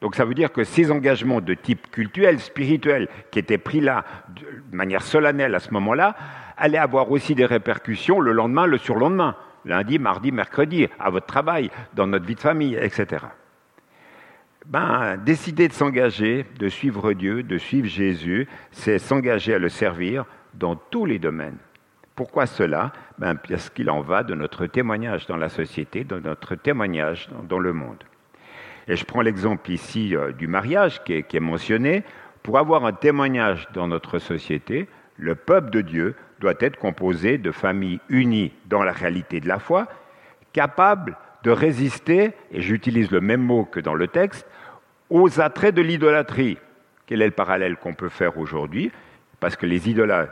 Donc 0.00 0.14
ça 0.14 0.24
veut 0.24 0.34
dire 0.34 0.52
que 0.52 0.64
ces 0.64 0.90
engagements 0.90 1.40
de 1.40 1.54
type 1.54 1.90
cultuel, 1.90 2.40
spirituel, 2.40 3.08
qui 3.30 3.38
étaient 3.38 3.58
pris 3.58 3.80
là 3.80 4.04
de 4.28 4.76
manière 4.76 5.02
solennelle 5.02 5.54
à 5.54 5.58
ce 5.58 5.72
moment-là, 5.74 6.16
allaient 6.56 6.78
avoir 6.78 7.10
aussi 7.10 7.34
des 7.34 7.44
répercussions 7.44 8.20
le 8.20 8.32
lendemain, 8.32 8.66
le 8.66 8.78
surlendemain, 8.78 9.36
lundi, 9.64 9.98
mardi, 9.98 10.32
mercredi, 10.32 10.88
à 10.98 11.10
votre 11.10 11.26
travail, 11.26 11.70
dans 11.94 12.06
notre 12.06 12.24
vie 12.24 12.34
de 12.34 12.40
famille, 12.40 12.78
etc. 12.80 13.26
Ben, 14.66 15.16
décider 15.16 15.68
de 15.68 15.72
s'engager, 15.72 16.46
de 16.58 16.68
suivre 16.68 17.12
Dieu, 17.12 17.42
de 17.42 17.58
suivre 17.58 17.88
Jésus, 17.88 18.46
c'est 18.70 18.98
s'engager 18.98 19.54
à 19.54 19.58
le 19.58 19.68
servir 19.68 20.24
dans 20.54 20.76
tous 20.76 21.04
les 21.06 21.18
domaines. 21.18 21.58
Pourquoi 22.20 22.44
cela? 22.44 22.92
Ben, 23.16 23.34
Parce 23.34 23.70
qu'il 23.70 23.88
en 23.88 24.02
va 24.02 24.22
de 24.22 24.34
notre 24.34 24.66
témoignage 24.66 25.26
dans 25.26 25.38
la 25.38 25.48
société, 25.48 26.04
de 26.04 26.18
notre 26.18 26.54
témoignage 26.54 27.30
dans 27.48 27.58
le 27.58 27.72
monde. 27.72 28.04
Et 28.88 28.96
je 28.96 29.06
prends 29.06 29.22
l'exemple 29.22 29.70
ici 29.70 30.14
euh, 30.14 30.30
du 30.30 30.46
mariage 30.46 31.02
qui 31.02 31.14
est, 31.14 31.40
mentionné. 31.40 32.04
Pour 32.42 32.58
avoir 32.58 32.84
un 32.84 32.92
témoignage 32.92 33.68
dans 33.72 33.88
notre 33.88 34.18
société, 34.18 34.86
le 35.16 35.34
peuple 35.34 35.70
de 35.70 35.80
Dieu 35.80 36.14
doit 36.40 36.52
être 36.60 36.76
composé 36.76 37.38
de 37.38 37.52
familles 37.52 38.00
unies 38.10 38.52
dans 38.66 38.82
la 38.82 38.92
réalité 38.92 39.40
de 39.40 39.48
la 39.48 39.58
foi, 39.58 39.88
capables 40.52 41.16
de 41.42 41.50
résister, 41.50 42.32
et 42.52 42.60
j'utilise 42.60 43.10
le 43.10 43.22
même 43.22 43.42
mot 43.42 43.64
que 43.64 43.80
dans 43.80 43.94
le 43.94 44.08
texte, 44.08 44.46
aux 45.08 45.40
attraits 45.40 45.74
de 45.74 45.80
l'idolâtrie. 45.80 46.58
Quel 47.06 47.22
est 47.22 47.26
le 47.28 47.32
parallèle 47.32 47.76
qu'on 47.76 47.94
peut 47.94 48.10
faire 48.10 48.36
aujourd'hui? 48.36 48.92
Parce 49.40 49.56
que 49.56 49.66
les, 49.66 49.80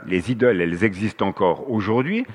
les 0.07 0.31
idoles, 0.31 0.61
elles 0.61 0.83
existent 0.83 1.27
encore 1.27 1.69
aujourd'hui. 1.69 2.25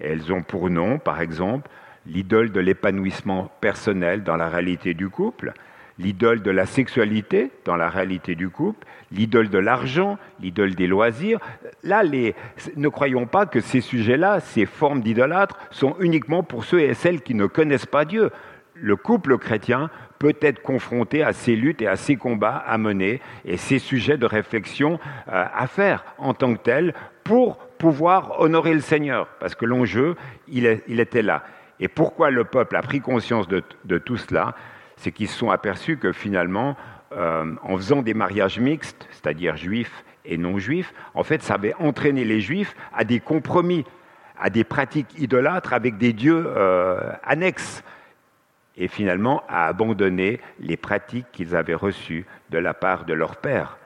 Elles 0.00 0.32
ont 0.32 0.42
pour 0.42 0.70
nom, 0.70 0.98
par 0.98 1.20
exemple, 1.20 1.68
l'idole 2.06 2.52
de 2.52 2.60
l'épanouissement 2.60 3.50
personnel 3.60 4.22
dans 4.22 4.36
la 4.36 4.48
réalité 4.48 4.94
du 4.94 5.08
couple, 5.08 5.52
l'idole 5.98 6.42
de 6.42 6.50
la 6.50 6.66
sexualité 6.66 7.50
dans 7.64 7.76
la 7.76 7.88
réalité 7.88 8.34
du 8.34 8.48
couple, 8.48 8.86
l'idole 9.10 9.48
de 9.48 9.58
l'argent, 9.58 10.18
l'idole 10.40 10.74
des 10.74 10.86
loisirs. 10.86 11.40
Là, 11.82 12.02
ne 12.04 12.88
croyons 12.88 13.26
pas 13.26 13.46
que 13.46 13.60
ces 13.60 13.80
sujets-là, 13.80 14.40
ces 14.40 14.66
formes 14.66 15.00
d'idolâtres, 15.00 15.58
sont 15.70 15.96
uniquement 16.00 16.42
pour 16.42 16.64
ceux 16.64 16.80
et 16.80 16.94
celles 16.94 17.22
qui 17.22 17.34
ne 17.34 17.46
connaissent 17.46 17.86
pas 17.86 18.04
Dieu. 18.04 18.30
Le 18.74 18.94
couple 18.94 19.38
chrétien 19.38 19.90
peut 20.18 20.36
être 20.40 20.62
confronté 20.62 21.22
à 21.22 21.32
ces 21.32 21.56
luttes 21.56 21.82
et 21.82 21.86
à 21.86 21.96
ces 21.96 22.16
combats 22.16 22.64
à 22.66 22.78
mener 22.78 23.20
et 23.44 23.56
ces 23.56 23.78
sujets 23.78 24.18
de 24.18 24.26
réflexion 24.26 24.98
euh, 25.28 25.44
à 25.54 25.66
faire 25.66 26.04
en 26.18 26.34
tant 26.34 26.54
que 26.54 26.62
tels 26.62 26.94
pour 27.24 27.56
pouvoir 27.56 28.40
honorer 28.40 28.74
le 28.74 28.80
Seigneur, 28.80 29.28
parce 29.38 29.54
que 29.54 29.64
l'enjeu, 29.64 30.16
il, 30.48 30.66
était 30.66 31.22
là. 31.22 31.44
Et 31.78 31.86
pourquoi 31.86 32.30
le 32.30 32.44
peuple 32.44 32.74
a 32.74 32.82
pris 32.82 33.00
conscience 33.00 33.46
de 33.46 33.98
tout 33.98 34.16
cela 34.16 34.54
c'est 34.98 35.12
qu'ils 35.12 35.28
se 35.28 35.38
sont 35.38 35.50
aperçus 35.50 35.96
que 35.96 36.12
finalement, 36.12 36.76
euh, 37.12 37.54
en 37.62 37.76
faisant 37.76 38.02
des 38.02 38.14
mariages 38.14 38.58
mixtes, 38.58 39.08
c'est-à-dire 39.10 39.56
juifs 39.56 40.04
et 40.24 40.36
non-juifs, 40.36 40.92
en 41.14 41.22
fait, 41.22 41.42
ça 41.42 41.54
avait 41.54 41.74
entraîné 41.78 42.24
les 42.24 42.40
juifs 42.40 42.74
à 42.94 43.04
des 43.04 43.20
compromis, 43.20 43.84
à 44.38 44.50
des 44.50 44.64
pratiques 44.64 45.18
idolâtres 45.18 45.72
avec 45.72 45.96
des 45.96 46.12
dieux 46.12 46.44
euh, 46.46 47.12
annexes, 47.24 47.82
et 48.78 48.88
finalement 48.88 49.42
à 49.48 49.66
abandonner 49.66 50.40
les 50.60 50.76
pratiques 50.76 51.26
qu'ils 51.32 51.54
avaient 51.54 51.74
reçues 51.74 52.24
de 52.50 52.58
la 52.58 52.72
part 52.72 53.04
de 53.04 53.12
leur 53.12 53.36
père, 53.36 53.76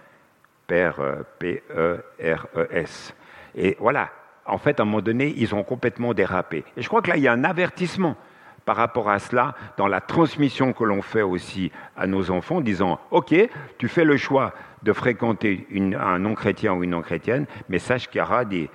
père 0.67 1.01
euh, 1.01 1.23
P-E-R-E-S. 1.39 3.15
Et 3.57 3.77
voilà, 3.81 4.11
en 4.47 4.59
fait, 4.59 4.79
à 4.79 4.83
un 4.83 4.87
moment 4.87 5.01
donné, 5.01 5.33
ils 5.37 5.55
ont 5.55 5.65
complètement 5.65 6.15
dérapé. 6.15 6.65
Et 6.77 6.83
je 6.83 6.89
crois 6.89 7.03
que 7.03 7.11
là, 7.11 7.17
il 7.17 7.23
y 7.23 7.29
a 7.29 7.33
un 7.33 7.45
avertissement 7.45 8.17
par 8.65 8.77
rapport 8.77 9.11
à 9.11 9.19
cela 9.19 9.55
dans 9.77 9.87
la 9.87 10.01
transmission 10.01 10.73
que 10.73 10.85
l'on 10.85 11.03
fait 11.03 11.23
aussi 11.23 11.73
à 11.97 12.07
nos 12.07 12.31
enfants, 12.31 12.61
disant 12.61 13.01
Ok, 13.11 13.35
tu 13.79 13.89
fais 13.89 14.05
le 14.05 14.17
choix 14.17 14.53
de 14.83 14.93
fréquenter 14.93 15.67
un 15.99 16.19
non-chrétien 16.19 16.73
ou 16.73 16.83
une 16.83 16.91
non-chrétienne, 16.91 17.47
mais 17.69 17.79
sache 17.79 18.09
qu'il 18.09 18.19
y 18.19 18.23
aura 18.23 18.45
des, 18.45 18.69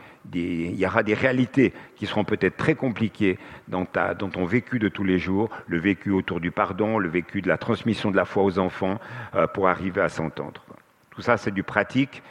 réalités 1.14 1.74
qui 1.96 2.06
seront 2.06 2.24
peut-être 2.24 2.56
très 2.58 2.76
compliquées 2.76 3.38
dans, 3.68 3.86
ton 3.86 4.46
vécu 4.46 4.80
de 4.80 4.88
tous 4.88 5.04
les 5.04 5.20
jours, 5.20 5.50
le 5.68 5.80
vécu 5.80 6.12
autour 6.12 6.40
du 6.40 6.52
pardon, 6.52 6.98
le 6.98 7.10
vécu 7.10 7.42
de 7.42 7.48
la 7.48 7.58
transmission 7.58 8.12
de 8.12 8.16
la 8.16 8.26
foi 8.26 8.44
aux 8.44 8.60
enfants, 8.60 9.00
euh, 9.36 9.48
pour 9.48 9.68
arriver 9.68 10.02
à 10.02 10.10
s'entendre. 10.10 10.64
Tout 11.12 11.22
ça, 11.22 11.38
c'est 11.38 11.54
du 11.54 11.64
pratique, 11.64 12.24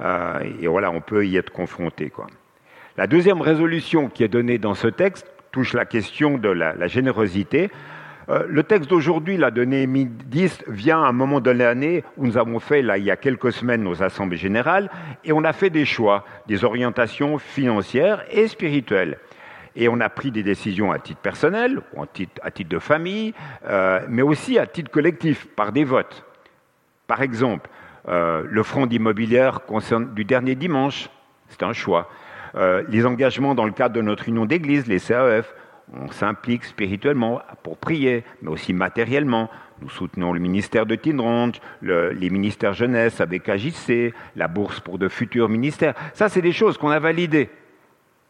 euh, 0.00 0.40
et 0.60 0.68
voilà, 0.68 0.90
on 0.90 1.00
peut 1.00 1.26
y 1.26 1.36
être 1.36 1.50
confronté. 1.50 2.12
La 2.96 3.06
deuxième 3.06 3.40
résolution 3.40 4.08
qui 4.08 4.22
est 4.22 4.28
donnée 4.28 4.58
dans 4.58 4.74
ce 4.74 4.86
texte, 4.86 5.26
touche 5.54 5.72
la 5.72 5.84
question 5.84 6.36
de 6.36 6.48
la, 6.48 6.88
générosité. 6.88 7.70
Euh, 8.28 8.44
le 8.48 8.64
texte 8.64 8.90
d'aujourd'hui, 8.90 9.36
la 9.36 9.52
Néhémie 9.52 10.06
10, 10.06 10.64
vient 10.66 11.00
à 11.00 11.06
un 11.06 11.12
moment 11.12 11.40
de 11.40 11.52
l'année 11.52 12.02
où 12.16 12.26
nous 12.26 12.36
avons 12.36 12.58
fait, 12.58 12.82
là, 12.82 12.98
il 12.98 13.04
y 13.04 13.10
a 13.12 13.16
quelques 13.16 13.52
semaines, 13.52 13.84
nos 13.84 14.02
assemblées 14.02 14.36
générales, 14.36 14.90
et 15.22 15.32
on 15.32 15.44
a 15.44 15.52
fait 15.52 15.70
des 15.70 15.84
choix, 15.84 16.24
des 16.48 16.64
orientations 16.64 17.38
financières 17.38 18.24
et 18.32 18.48
spirituelles. 18.48 19.18
Et 19.76 19.88
on 19.88 20.00
a 20.00 20.08
pris 20.08 20.32
des 20.32 20.42
décisions 20.42 20.90
à 20.90 20.98
titre 20.98 21.20
personnel, 21.20 21.80
ou 21.92 22.02
à 22.02 22.06
titre, 22.08 22.40
à 22.42 22.50
titre 22.50 22.70
de 22.70 22.80
famille, 22.80 23.32
euh, 23.68 24.00
mais 24.08 24.22
aussi 24.22 24.58
à 24.58 24.66
titre 24.66 24.90
collectif, 24.90 25.46
par 25.54 25.70
des 25.70 25.84
votes. 25.84 26.24
Par 27.06 27.22
exemple, 27.22 27.70
euh, 28.08 28.42
le 28.50 28.62
front 28.64 28.86
d'immobilière 28.86 29.60
du 30.14 30.24
dernier 30.24 30.56
dimanche, 30.56 31.10
c'est 31.48 31.62
un 31.62 31.72
choix. 31.72 32.10
Euh, 32.56 32.84
les 32.88 33.04
engagements 33.04 33.54
dans 33.54 33.64
le 33.64 33.72
cadre 33.72 33.94
de 33.94 34.02
notre 34.02 34.28
union 34.28 34.46
d'église, 34.46 34.86
les 34.86 35.00
CAF, 35.00 35.54
on 35.92 36.10
s'implique 36.10 36.64
spirituellement 36.64 37.42
pour 37.62 37.76
prier, 37.76 38.24
mais 38.42 38.50
aussi 38.50 38.72
matériellement. 38.72 39.50
Nous 39.82 39.90
soutenons 39.90 40.32
le 40.32 40.40
ministère 40.40 40.86
de 40.86 40.94
Teen 40.94 41.20
les 41.82 42.30
ministères 42.30 42.72
jeunesse 42.72 43.20
avec 43.20 43.48
AJC, 43.48 44.14
la 44.36 44.48
bourse 44.48 44.80
pour 44.80 44.98
de 44.98 45.08
futurs 45.08 45.48
ministères. 45.48 45.94
Ça, 46.14 46.28
c'est 46.28 46.42
des 46.42 46.52
choses 46.52 46.78
qu'on 46.78 46.90
a 46.90 47.00
validées 47.00 47.50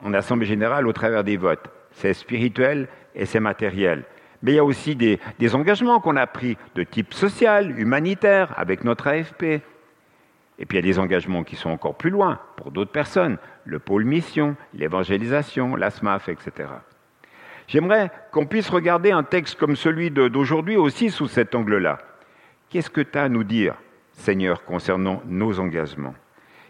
en 0.02 0.14
Assemblée 0.14 0.46
générale 0.46 0.86
au 0.86 0.92
travers 0.92 1.22
des 1.22 1.36
votes. 1.36 1.70
C'est 1.92 2.14
spirituel 2.14 2.88
et 3.14 3.26
c'est 3.26 3.40
matériel. 3.40 4.04
Mais 4.42 4.52
il 4.52 4.56
y 4.56 4.58
a 4.58 4.64
aussi 4.64 4.96
des 4.96 5.54
engagements 5.54 6.00
qu'on 6.00 6.16
a 6.16 6.26
pris 6.26 6.56
de 6.74 6.82
type 6.82 7.14
social, 7.14 7.78
humanitaire, 7.78 8.52
avec 8.56 8.84
notre 8.84 9.06
AFP. 9.06 9.62
Et 10.58 10.66
puis 10.66 10.78
il 10.78 10.84
y 10.84 10.88
a 10.88 10.92
des 10.92 10.98
engagements 10.98 11.42
qui 11.42 11.56
sont 11.56 11.70
encore 11.70 11.96
plus 11.96 12.10
loin 12.10 12.38
pour 12.56 12.70
d'autres 12.70 12.92
personnes, 12.92 13.38
le 13.64 13.78
pôle 13.78 14.04
mission, 14.04 14.56
l'évangélisation, 14.72 15.74
la 15.76 15.90
SMAF, 15.90 16.28
etc. 16.28 16.68
J'aimerais 17.66 18.10
qu'on 18.30 18.46
puisse 18.46 18.68
regarder 18.68 19.10
un 19.10 19.22
texte 19.22 19.58
comme 19.58 19.76
celui 19.76 20.10
d'aujourd'hui 20.10 20.76
aussi 20.76 21.10
sous 21.10 21.26
cet 21.26 21.54
angle-là. 21.54 21.98
qu'est-ce 22.68 22.90
que 22.90 23.00
tu 23.00 23.18
as 23.18 23.24
à 23.24 23.28
nous 23.28 23.44
dire, 23.44 23.74
Seigneur, 24.12 24.64
concernant 24.64 25.22
nos 25.26 25.58
engagements? 25.58 26.14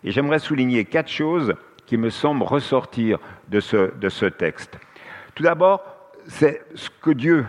Et 0.02 0.10
j'aimerais 0.10 0.38
souligner 0.38 0.84
quatre 0.84 1.10
choses 1.10 1.54
qui 1.86 1.96
me 1.96 2.10
semblent 2.10 2.42
ressortir 2.42 3.18
de 3.48 3.60
ce, 3.60 3.94
de 3.96 4.08
ce 4.08 4.26
texte. 4.26 4.78
Tout 5.34 5.42
d'abord, 5.42 5.82
c'est 6.26 6.64
ce 6.74 6.88
que 7.02 7.10
Dieu 7.10 7.46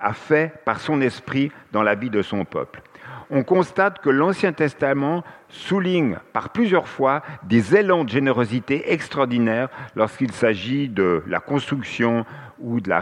a 0.00 0.12
fait 0.12 0.52
par 0.64 0.80
son 0.80 1.00
esprit 1.00 1.52
dans 1.72 1.82
la 1.82 1.94
vie 1.94 2.10
de 2.10 2.22
son 2.22 2.44
peuple. 2.44 2.82
On 3.30 3.42
constate 3.42 4.00
que 4.00 4.10
l'Ancien 4.10 4.52
Testament 4.52 5.24
souligne 5.48 6.18
par 6.32 6.50
plusieurs 6.50 6.88
fois 6.88 7.22
des 7.44 7.76
élans 7.76 8.04
de 8.04 8.08
générosité 8.08 8.92
extraordinaires 8.92 9.68
lorsqu'il 9.94 10.32
s'agit 10.32 10.88
de 10.88 11.22
la 11.26 11.40
construction 11.40 12.26
ou 12.58 12.80
de 12.80 12.88
la, 12.90 13.00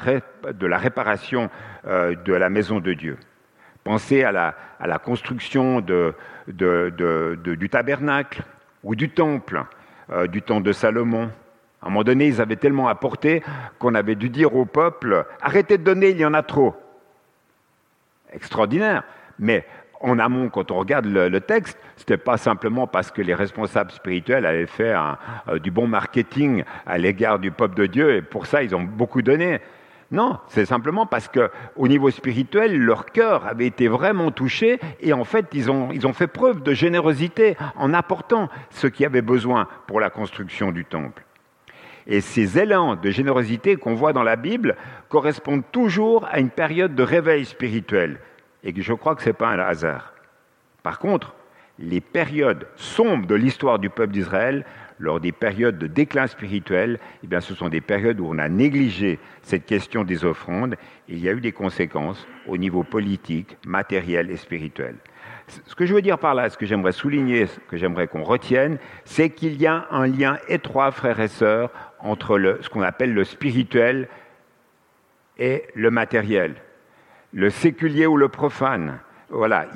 réparation 0.78 1.50
euh, 1.86 2.14
de 2.14 2.32
la 2.32 2.50
maison 2.50 2.80
de 2.80 2.92
Dieu. 2.92 3.18
Pensez 3.84 4.22
à 4.22 4.32
la, 4.32 4.98
construction 4.98 5.80
du 5.80 7.68
tabernacle 7.68 8.42
ou 8.84 8.94
du 8.94 9.10
temple, 9.10 9.64
euh, 10.10 10.26
du 10.26 10.42
temps 10.42 10.60
de 10.60 10.72
Salomon. 10.72 11.30
À 11.82 11.86
un 11.86 11.90
moment 11.90 12.04
donné, 12.04 12.28
ils 12.28 12.40
avaient 12.40 12.56
tellement 12.56 12.88
apporté 12.88 13.42
qu'on 13.78 13.94
avait 13.94 14.14
dû 14.14 14.28
dire 14.28 14.54
au 14.54 14.64
peuple 14.64 15.26
Arrêtez 15.40 15.78
de 15.78 15.82
donner, 15.82 16.10
il 16.10 16.18
y 16.18 16.24
en 16.24 16.34
a 16.34 16.42
trop 16.42 16.76
extraordinaire. 18.32 19.02
Mais 19.38 19.66
en 20.02 20.18
amont, 20.18 20.49
quand 20.49 20.71
on 20.71 20.78
regarde 20.78 21.06
le, 21.06 21.40
texte, 21.40 21.78
ce 21.97 22.02
n'était 22.02 22.16
pas 22.16 22.37
simplement 22.37 22.87
parce 22.87 23.11
que 23.11 23.23
les 23.23 23.35
responsables 23.35 23.90
spirituels 23.90 24.47
avaient 24.47 24.66
fait 24.66 24.94
euh, 24.94 25.59
du 25.59 25.71
bon 25.71 25.87
marketing 25.87 26.64
à 26.87 26.99
l'égard 26.99 27.38
du 27.38 27.50
peuple 27.50 27.76
de 27.76 27.87
Dieu 27.87 28.16
et 28.16 28.23
pour 28.23 28.47
ça 28.47 28.62
ils 28.62 28.75
ont 28.75 28.82
beaucoup 28.82 29.23
donné. 29.23 29.61
Non, 30.11 30.38
c'est 30.49 30.66
simplement 30.66 31.06
parce 31.06 31.28
qu'au 31.28 31.88
niveau 31.88 32.11
spirituel, 32.11 32.78
leur 32.78 33.06
cœur 33.06 33.47
avait 33.47 33.66
été 33.66 33.88
vraiment 33.88 34.30
touché 34.30 34.78
et 35.00 35.14
en 35.14 35.25
fait, 35.25 35.47
ils 35.54 35.71
ont, 35.71 35.88
ils 35.90 36.06
ont 36.06 36.12
fait 36.12 36.26
preuve 36.26 36.62
de 36.62 36.75
générosité 36.75 37.56
en 37.76 37.94
apportant 37.94 38.50
ce 38.68 38.88
qui 38.88 39.06
avait 39.06 39.23
besoin 39.23 39.68
pour 39.87 40.00
la 40.00 40.11
construction 40.11 40.71
du 40.71 40.85
temple. 40.85 41.25
Et 42.06 42.21
ces 42.21 42.59
élans 42.59 42.97
de 42.97 43.11
générosité 43.11 43.76
qu'on 43.76 43.94
voit 43.94 44.12
dans 44.12 44.23
la 44.23 44.37
Bible 44.37 44.76
correspondent 45.09 45.64
toujours 45.73 46.26
à 46.30 46.40
une 46.40 46.50
période 46.50 46.94
de 46.94 47.02
réveil 47.02 47.47
spirituel. 47.47 48.18
Et 48.64 48.73
je 48.76 48.92
crois 48.92 49.14
que 49.14 49.23
ce 49.23 49.28
n'est 49.28 49.35
pas 49.35 49.49
un 49.49 49.59
hasard. 49.59 50.12
Par 50.83 50.99
contre, 50.99 51.35
les 51.78 52.00
périodes 52.00 52.66
sombres 52.76 53.26
de 53.26 53.35
l'histoire 53.35 53.78
du 53.78 53.90
peuple 53.90 54.12
d'Israël, 54.12 54.64
lors 54.99 55.21
des 55.21 55.33
périodes 55.33 55.78
de 55.78 55.87
déclin 55.87 56.26
spirituel, 56.26 57.00
eh 57.25 57.26
bien, 57.26 57.40
ce 57.40 57.54
sont 57.54 57.69
des 57.69 57.81
périodes 57.81 58.21
où 58.21 58.26
on 58.28 58.38
a 58.38 58.49
négligé 58.49 59.19
cette 59.42 59.66
question 59.66 60.04
des 60.04 60.25
offrandes 60.25 60.75
et 61.09 61.14
il 61.14 61.19
y 61.19 61.28
a 61.28 61.33
eu 61.33 61.40
des 61.40 61.52
conséquences 61.52 62.26
au 62.47 62.57
niveau 62.57 62.85
politique, 62.85 63.57
matériel 63.66 64.31
et 64.31 64.37
spirituel. 64.37 64.97
Ce 65.66 65.75
que 65.75 65.87
je 65.87 65.95
veux 65.95 66.02
dire 66.02 66.19
par 66.19 66.35
là, 66.35 66.49
ce 66.50 66.57
que 66.57 66.66
j'aimerais 66.66 66.92
souligner, 66.92 67.47
ce 67.47 67.59
que 67.69 67.76
j'aimerais 67.76 68.07
qu'on 68.07 68.23
retienne, 68.23 68.78
c'est 69.04 69.31
qu'il 69.31 69.61
y 69.61 69.66
a 69.66 69.87
un 69.90 70.07
lien 70.07 70.38
étroit, 70.49 70.92
frères 70.92 71.21
et 71.21 71.28
sœurs, 71.28 71.71
entre 71.99 72.59
ce 72.61 72.69
qu'on 72.69 72.83
appelle 72.83 73.12
le 73.12 73.25
spirituel 73.25 74.09
et 75.38 75.64
le 75.75 75.90
matériel, 75.90 76.54
le 77.32 77.50
séculier 77.50 78.06
ou 78.06 78.16
le 78.16 78.28
profane. 78.28 78.98
Voilà, 79.30 79.66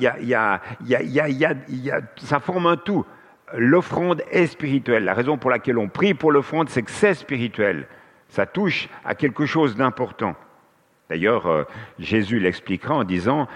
ça 2.17 2.41
forme 2.41 2.67
un 2.67 2.77
tout. 2.77 3.07
L'offrande 3.55 4.23
est 4.31 4.47
spirituelle. 4.47 5.05
La 5.05 5.15
raison 5.15 5.39
pour 5.39 5.51
laquelle 5.51 5.79
on 5.79 5.89
prie 5.89 6.15
pour 6.15 6.33
l'offrande, 6.33 6.69
c'est 6.69 6.83
que 6.83 6.91
c'est 6.91 7.15
spirituel. 7.15 7.87
Ça 8.29 8.45
touche 8.45 8.89
à 9.05 9.15
quelque 9.15 9.47
chose 9.47 9.77
d'important. 9.77 10.35
D'ailleurs, 11.09 11.47
euh, 11.47 11.63
Jésus 12.01 12.41
l'expliquera 12.41 12.97
en 12.97 13.05
disant, 13.05 13.47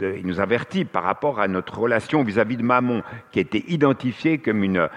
il 0.00 0.26
nous 0.26 0.40
avertit 0.40 0.86
par 0.86 1.02
rapport 1.02 1.38
à 1.38 1.46
notre 1.46 1.78
relation 1.78 2.24
vis-à-vis 2.24 2.56
de 2.56 2.62
Mammon, 2.62 3.02
qui 3.32 3.40
était 3.40 3.64
identifiée 3.68 4.38
comme 4.38 4.64
une, 4.64 4.88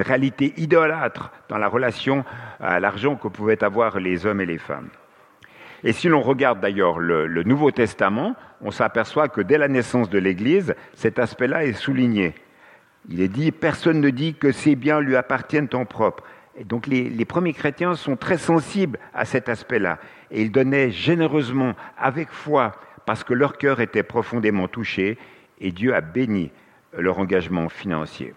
réalité 0.00 0.52
idolâtre 0.58 1.32
dans 1.48 1.56
la 1.56 1.68
relation 1.68 2.24
à 2.60 2.78
l'argent 2.78 3.16
que 3.16 3.28
pouvaient 3.28 3.64
avoir 3.64 3.98
les 3.98 4.26
hommes 4.26 4.42
et 4.42 4.46
les 4.46 4.58
femmes. 4.58 4.90
Et 5.84 5.92
si 5.92 6.08
l'on 6.08 6.20
regarde 6.20 6.60
d'ailleurs 6.60 6.98
le, 6.98 7.42
Nouveau 7.44 7.70
Testament, 7.70 8.34
on 8.60 8.70
s'aperçoit 8.70 9.28
que 9.28 9.40
dès 9.40 9.58
la 9.58 9.68
naissance 9.68 10.10
de 10.10 10.18
l'Église, 10.18 10.74
cet 10.94 11.18
aspect-là 11.18 11.64
est 11.64 11.72
souligné. 11.72 12.34
Il 13.08 13.20
est 13.20 13.28
dit, 13.28 13.52
personne 13.52 14.00
ne 14.00 14.10
dit 14.10 14.34
que 14.34 14.52
ces 14.52 14.74
biens 14.74 15.00
lui 15.00 15.16
appartiennent 15.16 15.68
en 15.72 15.84
propre. 15.84 16.24
Et 16.56 16.64
donc 16.64 16.86
les, 16.86 17.08
les, 17.08 17.24
premiers 17.24 17.52
chrétiens 17.52 17.94
sont 17.94 18.16
très 18.16 18.38
sensibles 18.38 18.98
à 19.14 19.24
cet 19.24 19.48
aspect-là. 19.48 19.98
Et 20.30 20.42
ils 20.42 20.50
donnaient 20.50 20.90
généreusement, 20.90 21.74
avec 21.96 22.30
foi, 22.30 22.72
parce 23.06 23.22
que 23.22 23.32
leur 23.32 23.56
cœur 23.56 23.80
était 23.80 24.02
profondément 24.02 24.66
touché, 24.66 25.16
et 25.60 25.70
Dieu 25.70 25.94
a 25.94 26.00
béni 26.00 26.50
leur 26.96 27.18
engagement 27.18 27.68
financier. 27.68 28.34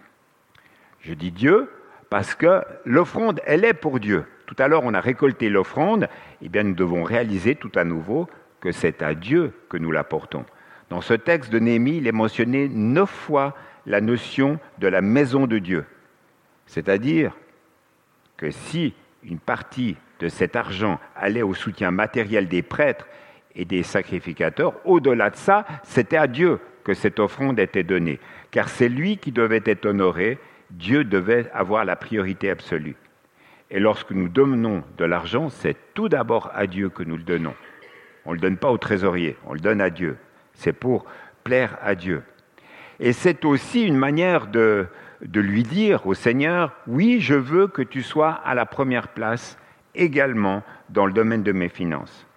Je 1.02 1.14
dis 1.14 1.32
Dieu 1.32 1.70
parce 2.10 2.36
que 2.36 2.62
l'offrande, 2.86 3.42
elle 3.46 3.66
est 3.66 3.74
pour 3.74 4.00
Dieu. 4.00 4.26
Tout 4.52 4.62
à 4.62 4.68
l'heure, 4.68 4.84
on 4.84 4.94
a 4.94 5.00
récolté 5.00 5.48
l'offrande, 5.48 6.10
eh 6.42 6.50
bien 6.50 6.64
nous 6.64 6.74
devons 6.74 7.04
réaliser 7.04 7.56
tout 7.56 7.72
à 7.74 7.86
nouveau 7.86 8.28
que 8.60 8.74
c'est 8.74 9.02
à 9.02 9.14
Dieu 9.16 9.54
que 9.70 9.78
nous 9.78 9.94
l'apportons. 9.94 10.44
Dans 10.90 11.00
ce 11.00 11.14
texte 11.14 11.54
de 11.54 11.60
Néhémie, 11.60 12.00
il 12.00 12.08
est 12.08 12.12
mentionné 12.12 12.68
neuf 12.68 13.10
fois 13.10 13.56
la 13.86 14.02
notion 14.02 14.60
de 14.80 14.90
la 14.90 15.00
maison 15.00 15.48
de 15.48 15.58
Dieu. 15.58 15.86
C'est-à-dire 16.66 17.32
que 18.36 18.52
si 18.52 18.94
une 19.24 19.40
partie 19.40 19.96
de 20.20 20.28
cet 20.28 20.58
argent 20.58 21.00
allait 21.16 21.44
au 21.44 21.54
soutien 21.54 21.92
matériel 21.92 22.50
des 22.50 22.62
prêtres 22.62 23.08
et 23.56 23.64
des 23.64 23.84
sacrificateurs, 23.84 24.74
au-delà 24.84 25.30
de 25.30 25.38
ça, 25.38 25.66
c'était 25.84 26.18
à 26.18 26.28
Dieu 26.28 26.60
que 26.84 26.94
cette 26.94 27.22
offrande 27.22 27.58
était 27.58 27.84
donnée, 27.84 28.20
car 28.52 28.68
c'est 28.68 28.90
lui 28.90 29.18
qui 29.18 29.32
devait 29.32 29.64
être 29.64 29.86
honoré, 29.86 30.40
Dieu 30.72 31.06
devait 31.06 31.50
avoir 31.54 31.86
la 31.86 31.96
priorité 31.96 32.50
absolue. 32.50 32.98
Et 33.72 33.80
lorsque 33.80 34.12
nous 34.12 34.28
donnons 34.28 34.84
de 34.98 35.06
l'argent, 35.06 35.50
c'est 35.50 35.78
tout 35.94 36.10
d'abord 36.10 36.52
à 36.54 36.68
Dieu 36.68 36.90
que 36.90 37.04
nous 37.04 37.16
le 37.16 37.24
donnons. 37.24 37.56
On 38.26 38.32
ne 38.32 38.36
le 38.36 38.42
donne 38.42 38.58
pas 38.58 38.70
au 38.70 38.78
trésorier, 38.78 39.38
on 39.46 39.54
le 39.54 39.62
donne 39.62 39.80
à 39.80 39.90
Dieu. 39.90 40.18
C'est 40.54 40.74
pour 40.74 41.06
plaire 41.46 41.78
à 41.82 41.96
Dieu. 41.96 42.22
Et 43.00 43.14
c'est 43.14 43.46
aussi 43.46 43.88
une 43.88 43.96
manière 43.96 44.48
de, 44.48 44.88
de 45.22 45.40
lui 45.40 45.64
dire 45.64 46.06
au 46.06 46.14
Seigneur, 46.14 46.74
oui, 46.86 47.22
je 47.22 47.34
veux 47.34 47.68
que 47.68 47.82
tu 47.82 48.04
sois 48.04 48.32
à 48.32 48.54
la 48.54 48.66
première 48.66 49.08
place 49.08 49.58
également 49.96 50.64
dans 50.90 51.06
le 51.06 51.14
domaine 51.14 51.42
de 51.42 51.54
mes 51.54 51.70
finances. 51.70 52.28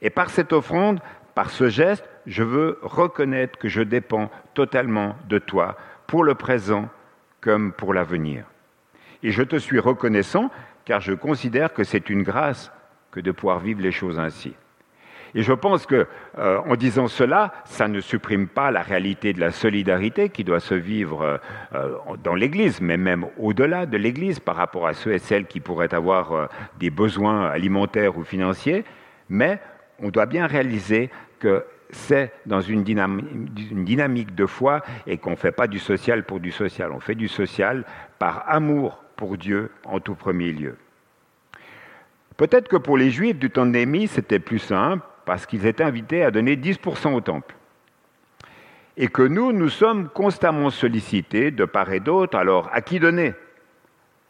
Et 0.00 0.10
par 0.10 0.30
cette 0.30 0.54
offrande, 0.54 1.00
par 1.34 1.50
ce 1.50 1.68
geste, 1.68 2.08
je 2.26 2.42
veux 2.42 2.78
reconnaître 2.82 3.58
que 3.58 3.68
je 3.68 3.82
dépends 3.82 4.30
totalement 4.54 5.14
de 5.28 5.38
toi 5.38 5.76
pour 6.06 6.24
le 6.24 6.34
présent 6.34 6.88
comme 7.42 7.72
pour 7.72 7.92
l'avenir. 7.92 8.46
Et 9.24 9.30
je 9.30 9.42
te 9.42 9.56
suis 9.56 9.80
reconnaissant 9.80 10.50
car 10.84 11.00
je 11.00 11.14
considère 11.14 11.72
que 11.72 11.82
c'est 11.82 12.10
une 12.10 12.22
grâce 12.22 12.70
que 13.10 13.20
de 13.20 13.32
pouvoir 13.32 13.58
vivre 13.58 13.80
les 13.80 13.90
choses 13.90 14.18
ainsi. 14.18 14.54
Et 15.34 15.42
je 15.42 15.52
pense 15.52 15.86
que, 15.86 16.06
euh, 16.38 16.60
en 16.68 16.76
disant 16.76 17.08
cela, 17.08 17.54
ça 17.64 17.88
ne 17.88 18.00
supprime 18.00 18.46
pas 18.46 18.70
la 18.70 18.82
réalité 18.82 19.32
de 19.32 19.40
la 19.40 19.50
solidarité 19.50 20.28
qui 20.28 20.44
doit 20.44 20.60
se 20.60 20.74
vivre 20.74 21.22
euh, 21.22 21.38
euh, 21.74 21.96
dans 22.22 22.34
l'Église, 22.34 22.80
mais 22.80 22.98
même 22.98 23.26
au-delà 23.38 23.86
de 23.86 23.96
l'Église 23.96 24.38
par 24.38 24.56
rapport 24.56 24.86
à 24.86 24.92
ceux 24.92 25.12
et 25.12 25.18
celles 25.18 25.46
qui 25.46 25.58
pourraient 25.58 25.94
avoir 25.94 26.48
des 26.78 26.90
besoins 26.90 27.46
alimentaires 27.46 28.16
ou 28.16 28.24
financiers. 28.24 28.84
Mais 29.28 29.58
on 29.98 30.10
doit 30.10 30.26
bien 30.26 30.46
réaliser 30.46 31.10
que 31.40 31.64
c'est 31.90 32.32
dans 32.46 32.60
une 32.60 32.84
dynamique, 32.84 33.26
une 33.70 33.84
dynamique 33.84 34.34
de 34.34 34.46
foi 34.46 34.82
et 35.06 35.16
qu'on 35.16 35.30
ne 35.30 35.36
fait 35.36 35.52
pas 35.52 35.66
du 35.66 35.78
social 35.78 36.24
pour 36.24 36.40
du 36.40 36.52
social. 36.52 36.92
On 36.92 37.00
fait 37.00 37.14
du 37.14 37.28
social 37.28 37.84
par 38.18 38.44
amour 38.48 39.03
pour 39.16 39.36
Dieu 39.36 39.70
en 39.84 40.00
tout 40.00 40.14
premier 40.14 40.52
lieu. 40.52 40.76
Peut-être 42.36 42.68
que 42.68 42.76
pour 42.76 42.98
les 42.98 43.10
Juifs 43.10 43.38
du 43.38 43.50
temps 43.50 43.66
de 43.66 43.70
Néhémie, 43.70 44.08
c'était 44.08 44.40
plus 44.40 44.58
simple, 44.58 45.04
parce 45.24 45.46
qu'ils 45.46 45.66
étaient 45.66 45.84
invités 45.84 46.24
à 46.24 46.30
donner 46.30 46.56
10% 46.56 47.14
au 47.14 47.20
temple. 47.20 47.54
Et 48.96 49.08
que 49.08 49.22
nous, 49.22 49.52
nous 49.52 49.68
sommes 49.68 50.08
constamment 50.08 50.70
sollicités 50.70 51.50
de 51.50 51.64
part 51.64 51.92
et 51.92 52.00
d'autre, 52.00 52.36
alors 52.36 52.68
à 52.72 52.80
qui 52.80 53.00
donner? 53.00 53.34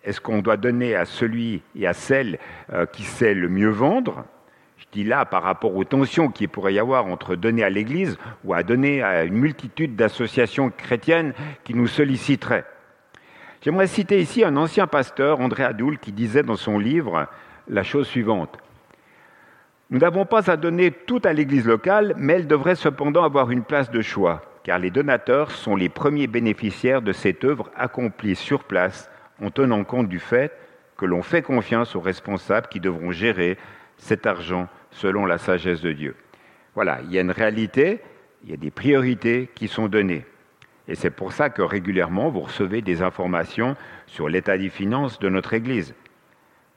Est-ce 0.04 0.20
qu'on 0.20 0.42
doit 0.42 0.58
donner 0.58 0.94
à 0.94 1.06
celui 1.06 1.62
et 1.74 1.86
à 1.86 1.94
celle 1.94 2.38
euh, 2.72 2.84
qui 2.84 3.04
sait 3.04 3.34
le 3.34 3.48
mieux 3.48 3.70
vendre? 3.70 4.24
Je 4.76 4.84
dis 4.92 5.04
là 5.04 5.24
par 5.24 5.42
rapport 5.42 5.74
aux 5.74 5.84
tensions 5.84 6.28
qu'il 6.28 6.50
pourrait 6.50 6.74
y 6.74 6.78
avoir 6.78 7.06
entre 7.06 7.36
donner 7.36 7.64
à 7.64 7.70
l'Église 7.70 8.18
ou 8.44 8.52
à 8.52 8.62
donner 8.62 9.02
à 9.02 9.24
une 9.24 9.36
multitude 9.36 9.96
d'associations 9.96 10.70
chrétiennes 10.70 11.32
qui 11.64 11.74
nous 11.74 11.86
solliciteraient. 11.86 12.66
J'aimerais 13.64 13.86
citer 13.86 14.20
ici 14.20 14.44
un 14.44 14.58
ancien 14.58 14.86
pasteur, 14.86 15.40
André 15.40 15.64
Adoul, 15.64 15.98
qui 15.98 16.12
disait 16.12 16.42
dans 16.42 16.54
son 16.54 16.78
livre 16.78 17.28
la 17.66 17.82
chose 17.82 18.06
suivante. 18.06 18.58
Nous 19.88 19.98
n'avons 20.00 20.26
pas 20.26 20.50
à 20.50 20.58
donner 20.58 20.90
tout 20.90 21.22
à 21.24 21.32
l'Église 21.32 21.64
locale, 21.64 22.12
mais 22.18 22.34
elle 22.34 22.46
devrait 22.46 22.74
cependant 22.74 23.24
avoir 23.24 23.50
une 23.50 23.64
place 23.64 23.90
de 23.90 24.02
choix, 24.02 24.42
car 24.64 24.78
les 24.78 24.90
donateurs 24.90 25.50
sont 25.50 25.76
les 25.76 25.88
premiers 25.88 26.26
bénéficiaires 26.26 27.00
de 27.00 27.12
cette 27.12 27.42
œuvre 27.42 27.70
accomplie 27.74 28.36
sur 28.36 28.64
place 28.64 29.08
en 29.40 29.50
tenant 29.50 29.82
compte 29.82 30.10
du 30.10 30.18
fait 30.18 30.52
que 30.98 31.06
l'on 31.06 31.22
fait 31.22 31.40
confiance 31.40 31.96
aux 31.96 32.00
responsables 32.00 32.68
qui 32.68 32.80
devront 32.80 33.12
gérer 33.12 33.56
cet 33.96 34.26
argent 34.26 34.68
selon 34.90 35.24
la 35.24 35.38
sagesse 35.38 35.80
de 35.80 35.92
Dieu. 35.92 36.16
Voilà, 36.74 37.00
il 37.02 37.12
y 37.12 37.16
a 37.16 37.22
une 37.22 37.30
réalité, 37.30 38.02
Il 38.44 38.50
y 38.50 38.52
a 38.52 38.58
des 38.58 38.70
priorités 38.70 39.48
qui 39.54 39.68
sont 39.68 39.88
données. 39.88 40.26
Et 40.88 40.94
c'est 40.94 41.10
pour 41.10 41.32
ça 41.32 41.50
que 41.50 41.62
régulièrement, 41.62 42.28
vous 42.28 42.40
recevez 42.40 42.82
des 42.82 43.02
informations 43.02 43.76
sur 44.06 44.28
l'état 44.28 44.58
des 44.58 44.68
finances 44.68 45.18
de 45.18 45.28
notre 45.28 45.54
Église. 45.54 45.94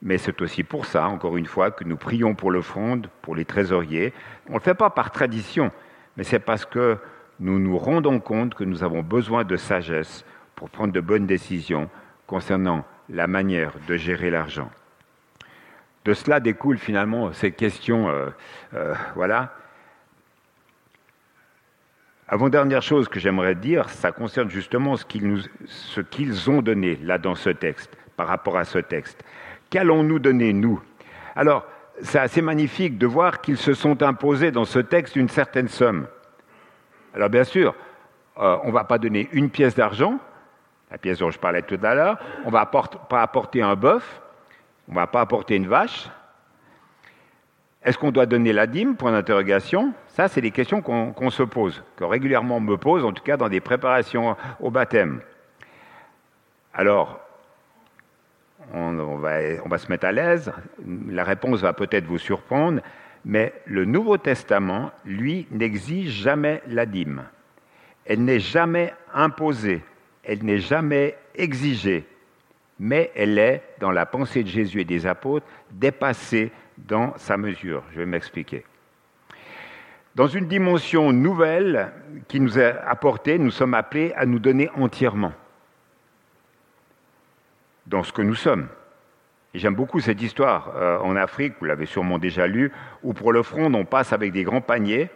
Mais 0.01 0.17
c'est 0.17 0.41
aussi 0.41 0.63
pour 0.63 0.85
ça, 0.85 1.07
encore 1.07 1.37
une 1.37 1.45
fois, 1.45 1.71
que 1.71 1.83
nous 1.83 1.97
prions 1.97 2.35
pour 2.35 2.51
le 2.51 2.61
fronde, 2.61 3.09
pour 3.21 3.35
les 3.35 3.45
trésoriers. 3.45 4.13
On 4.47 4.53
ne 4.53 4.57
le 4.57 4.63
fait 4.63 4.75
pas 4.75 4.89
par 4.89 5.11
tradition, 5.11 5.71
mais 6.15 6.23
c'est 6.23 6.39
parce 6.39 6.65
que 6.65 6.97
nous 7.39 7.59
nous 7.59 7.77
rendons 7.77 8.19
compte 8.19 8.53
que 8.53 8.63
nous 8.63 8.83
avons 8.83 9.01
besoin 9.01 9.43
de 9.43 9.57
sagesse 9.57 10.23
pour 10.55 10.69
prendre 10.69 10.93
de 10.93 11.01
bonnes 11.01 11.27
décisions 11.27 11.89
concernant 12.27 12.85
la 13.09 13.27
manière 13.27 13.73
de 13.87 13.97
gérer 13.97 14.29
l'argent. 14.29 14.69
De 16.05 16.13
cela 16.13 16.39
découle 16.39 16.77
finalement 16.77 17.33
ces 17.33 17.51
questions, 17.51 18.09
euh, 18.09 18.29
euh, 18.73 18.93
voilà. 19.15 19.53
Avant-dernière 22.29 22.81
chose 22.81 23.07
que 23.07 23.21
j'aimerais 23.21 23.55
dire, 23.55 23.89
ça 23.89 24.11
concerne 24.11 24.49
justement 24.49 24.95
ce 24.97 26.01
qu'ils 26.01 26.49
ont 26.49 26.61
donné 26.61 26.97
là 26.97 27.17
dans 27.17 27.35
ce 27.35 27.49
texte, 27.49 27.97
par 28.17 28.27
rapport 28.27 28.57
à 28.57 28.65
ce 28.65 28.79
texte. 28.79 29.23
Qu'allons-nous 29.69 30.19
donner, 30.19 30.51
nous? 30.51 30.81
Alors, 31.35 31.65
c'est 32.01 32.19
assez 32.19 32.41
magnifique 32.41 32.97
de 32.97 33.07
voir 33.07 33.39
qu'ils 33.39 33.57
se 33.57 33.73
sont 33.73 34.03
imposés 34.03 34.51
dans 34.51 34.65
ce 34.65 34.79
texte 34.79 35.15
une 35.15 35.29
certaine 35.29 35.69
somme. 35.69 36.07
Alors, 37.13 37.29
bien 37.29 37.45
sûr, 37.45 37.73
euh, 38.39 38.57
on 38.63 38.67
ne 38.67 38.73
va 38.73 38.83
pas 38.83 38.97
donner 38.97 39.29
une 39.31 39.49
pièce 39.49 39.75
d'argent, 39.75 40.19
la 40.91 40.97
pièce 40.97 41.19
dont 41.19 41.31
je 41.31 41.39
parlais 41.39 41.61
tout 41.61 41.79
à 41.81 41.95
l'heure, 41.95 42.19
on 42.43 42.47
ne 42.47 42.53
va 42.53 42.65
pas 42.65 43.21
apporter 43.21 43.61
un 43.61 43.75
bœuf, 43.75 44.21
on 44.89 44.91
ne 44.91 44.97
va 44.97 45.07
pas 45.07 45.21
apporter 45.21 45.55
une 45.55 45.67
vache. 45.67 46.09
Est-ce 47.87 47.97
qu'on 47.97 48.11
doit 48.11 48.25
donner 48.25 48.51
la 48.51 48.67
dîme 48.67 48.97
Point 48.97 49.13
d'interrogation? 49.13 49.93
Ça, 50.09 50.27
c'est 50.27 50.41
des 50.41 50.51
questions 50.51 50.81
qu'on 50.81 51.29
se 51.29 51.43
pose, 51.43 51.81
que 51.95 52.03
régulièrement 52.03 52.57
on 52.57 52.59
me 52.59 52.75
pose, 52.75 53.05
en 53.05 53.13
tout 53.13 53.23
cas 53.23 53.37
dans 53.37 53.47
des 53.47 53.61
préparations 53.61 54.35
au 54.59 54.69
baptême. 54.69 55.21
Alors, 56.73 57.17
on, 58.73 59.15
va, 59.15 59.77
se 59.77 59.87
mettre 59.89 60.05
à 60.05 60.11
l'aise, 60.11 60.51
la 60.85 61.23
réponse 61.23 61.61
va 61.61 61.71
peut-être 61.71 62.03
vous 62.03 62.17
surprendre, 62.17 62.81
mais 63.23 63.53
le 63.63 63.85
Nouveau 63.85 64.17
Testament, 64.17 64.91
lui, 65.05 65.47
n'exige 65.49 66.09
jamais 66.09 66.61
la 66.67 66.85
dîme. 66.85 67.23
Elle 68.03 68.25
n'est 68.25 68.41
jamais 68.41 68.93
imposée, 69.13 69.81
elle 70.25 70.43
n'est 70.43 70.59
jamais 70.59 71.15
exigée, 71.35 72.05
mais 72.81 73.11
elle 73.15 73.39
est, 73.39 73.63
dans 73.79 73.91
la 73.91 74.05
pensée 74.05 74.43
de 74.43 74.49
Jésus 74.49 74.81
et 74.81 74.85
des 74.85 75.07
apôtres, 75.07 75.45
dépassée 75.71 76.51
dans 76.77 77.13
sa 77.17 77.37
mesure. 77.37 77.83
Je 77.93 77.99
vais 77.99 78.05
m'expliquer. 78.05 78.65
Dans 80.15 80.27
une 80.27 80.47
dimension 80.47 81.13
nouvelle 81.13 81.91
qui 82.27 82.39
nous 82.39 82.57
est 82.57 82.75
apportée, 82.85 83.37
nous 83.37 83.51
sommes 83.51 83.75
appelés 83.75 84.13
à 84.15 84.25
nous 84.25 84.39
donner 84.39 84.69
entièrement 84.75 85.33
dans 87.85 88.03
ce 88.03 88.11
que 88.11 88.21
nous 88.21 88.35
sommes. 88.35 88.67
J'aime 89.53 89.75
beaucoup 89.75 89.99
cette 89.99 90.21
histoire 90.21 90.73
euh, 90.75 90.99
en 90.99 91.15
Afrique, 91.15 91.53
vous 91.59 91.65
l'avez 91.65 91.85
sûrement 91.85 92.19
déjà 92.19 92.47
lu, 92.47 92.71
où 93.03 93.13
pour 93.13 93.31
l'offrande, 93.31 93.75
on 93.75 93.85
passe 93.85 94.13
avec 94.13 94.31
des 94.31 94.43
grands 94.43 94.61
paniers, 94.61 95.09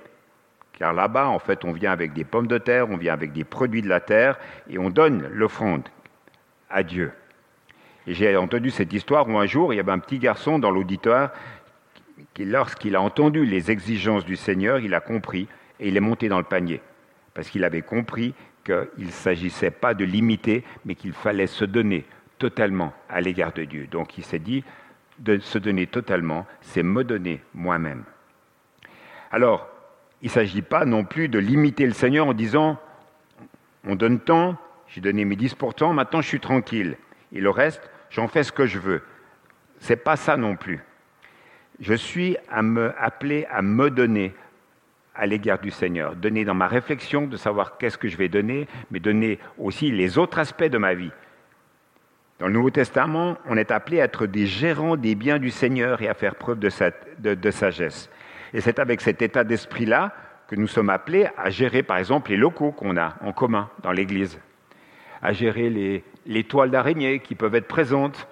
car 0.73 0.93
là-bas, 0.93 1.27
en 1.27 1.39
fait, 1.39 1.65
on 1.65 1.73
vient 1.73 1.91
avec 1.91 2.13
des 2.13 2.23
pommes 2.23 2.47
de 2.47 2.57
terre, 2.57 2.89
on 2.89 2.97
vient 2.97 3.13
avec 3.13 3.33
des 3.33 3.43
produits 3.43 3.81
de 3.81 3.89
la 3.89 3.99
terre, 3.99 4.39
et 4.69 4.79
on 4.79 4.89
donne 4.89 5.27
l'offrande 5.31 5.87
à 6.69 6.81
Dieu. 6.81 7.11
J'ai 8.07 8.35
entendu 8.35 8.71
cette 8.71 8.91
histoire 8.93 9.27
où 9.29 9.37
un 9.37 9.45
jour, 9.45 9.73
il 9.73 9.77
y 9.77 9.79
avait 9.79 9.91
un 9.91 9.99
petit 9.99 10.19
garçon 10.19 10.57
dans 10.59 10.71
l'auditoire 10.71 11.31
qui, 12.33 12.45
lorsqu'il 12.45 12.95
a 12.95 13.01
entendu 13.01 13.45
les 13.45 13.71
exigences 13.71 14.25
du 14.25 14.35
Seigneur, 14.35 14.79
il 14.79 14.93
a 14.93 15.01
compris 15.01 15.47
et 15.79 15.89
il 15.89 15.97
est 15.97 16.01
monté 16.01 16.29
dans 16.29 16.37
le 16.37 16.43
panier. 16.43 16.81
Parce 17.33 17.49
qu'il 17.49 17.63
avait 17.63 17.81
compris 17.81 18.33
qu'il 18.63 19.05
ne 19.05 19.11
s'agissait 19.11 19.71
pas 19.71 19.93
de 19.93 20.03
limiter, 20.03 20.63
mais 20.85 20.95
qu'il 20.95 21.13
fallait 21.13 21.47
se 21.47 21.65
donner 21.65 22.05
totalement 22.39 22.93
à 23.09 23.21
l'égard 23.21 23.53
de 23.53 23.65
Dieu. 23.65 23.87
Donc 23.89 24.17
il 24.17 24.23
s'est 24.23 24.39
dit, 24.39 24.63
de 25.19 25.37
se 25.39 25.59
donner 25.59 25.85
totalement, 25.87 26.47
c'est 26.61 26.83
me 26.83 27.03
donner 27.03 27.41
moi-même. 27.53 28.03
Alors, 29.31 29.67
il 30.21 30.25
ne 30.25 30.31
s'agit 30.31 30.61
pas 30.61 30.85
non 30.85 31.03
plus 31.03 31.29
de 31.29 31.39
limiter 31.39 31.85
le 31.85 31.93
Seigneur 31.93 32.27
en 32.27 32.33
disant, 32.33 32.79
on 33.85 33.95
donne 33.95 34.19
tant, 34.19 34.55
j'ai 34.87 35.01
donné 35.01 35.25
mes 35.25 35.35
10%, 35.35 35.93
maintenant 35.93 36.21
je 36.21 36.27
suis 36.27 36.39
tranquille. 36.39 36.97
Et 37.33 37.41
le 37.41 37.49
reste, 37.49 37.89
j'en 38.09 38.27
fais 38.27 38.43
ce 38.43 38.51
que 38.51 38.65
je 38.65 38.79
veux. 38.79 39.01
C'est 39.79 40.03
pas 40.03 40.15
ça 40.15 40.37
non 40.37 40.55
plus. 40.55 40.79
Je 41.79 41.93
suis 41.93 42.37
à 42.49 42.61
me, 42.61 42.93
à 42.97 43.61
me 43.61 43.89
donner 43.89 44.35
à 45.15 45.25
l'égard 45.25 45.59
du 45.59 45.71
Seigneur, 45.71 46.15
donner 46.15 46.45
dans 46.45 46.53
ma 46.53 46.67
réflexion 46.67 47.27
de 47.27 47.37
savoir 47.37 47.77
qu'est-ce 47.77 47.97
que 47.97 48.07
je 48.07 48.17
vais 48.17 48.29
donner, 48.29 48.67
mais 48.91 48.99
donner 48.99 49.39
aussi 49.57 49.91
les 49.91 50.17
autres 50.17 50.39
aspects 50.39 50.63
de 50.63 50.77
ma 50.77 50.93
vie. 50.93 51.11
Dans 52.39 52.47
le 52.47 52.53
Nouveau 52.53 52.71
Testament, 52.71 53.37
on 53.45 53.57
est 53.57 53.71
appelé 53.71 54.01
à 54.01 54.05
être 54.05 54.25
des 54.25 54.47
gérants 54.47 54.95
des 54.95 55.15
biens 55.15 55.37
du 55.37 55.51
Seigneur 55.51 56.01
et 56.01 56.07
à 56.07 56.13
faire 56.13 56.35
preuve 56.35 56.59
de, 56.59 57.51
sagesse. 57.51 58.09
Et 58.53 58.61
c'est 58.61 58.79
avec 58.79 59.01
cet 59.01 59.21
état 59.21 59.43
d'esprit-là 59.43 60.13
que 60.47 60.55
nous 60.55 60.67
sommes 60.67 60.89
appelés 60.89 61.27
à 61.37 61.49
gérer, 61.49 61.83
par 61.83 61.97
exemple, 61.97 62.31
les 62.31 62.37
locaux 62.37 62.71
qu'on 62.71 62.97
a 62.97 63.15
en 63.21 63.31
commun 63.31 63.69
dans 63.83 63.91
l'Église, 63.91 64.39
à 65.21 65.33
gérer 65.33 66.03
les, 66.25 66.43
toiles 66.43 66.71
d'araignée 66.71 67.19
qui 67.19 67.35
peuvent 67.35 67.55
être 67.55 67.67
présentes, 67.67 68.27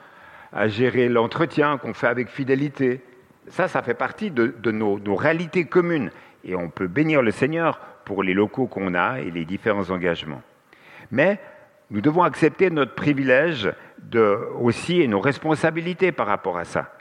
à 0.52 0.68
gérer 0.68 1.10
l'entretien 1.10 1.78
qu'on 1.78 1.94
fait 1.94 2.08
avec 2.08 2.30
fidélité. 2.30 3.02
Ça, 3.48 3.68
ça 3.68 3.82
fait 3.82 3.94
partie 3.94 4.32
de, 4.32 4.72
nos, 4.72 5.16
réalités 5.16 5.66
communes. 5.66 6.12
Et 6.44 6.56
on 6.56 6.70
peut 6.70 6.88
bénir 6.88 7.22
le 7.22 7.32
Seigneur 7.32 7.80
pour 8.06 8.24
les 8.24 8.34
locaux 8.34 8.68
qu'on 8.68 8.96
a 8.96 9.20
et 9.20 9.30
les 9.30 9.46
différents 9.46 9.90
engagements. 9.92 10.42
Mais 11.12 11.40
nous 11.92 12.02
devons 12.02 12.24
accepter 12.24 12.70
notre 12.70 12.96
privilège 12.96 13.72
aussi 14.60 15.02
et 15.02 15.08
nos 15.08 15.20
responsabilités 15.20 16.12
par 16.12 16.28
rapport 16.28 16.58
à 16.58 16.66
ça. 16.66 16.94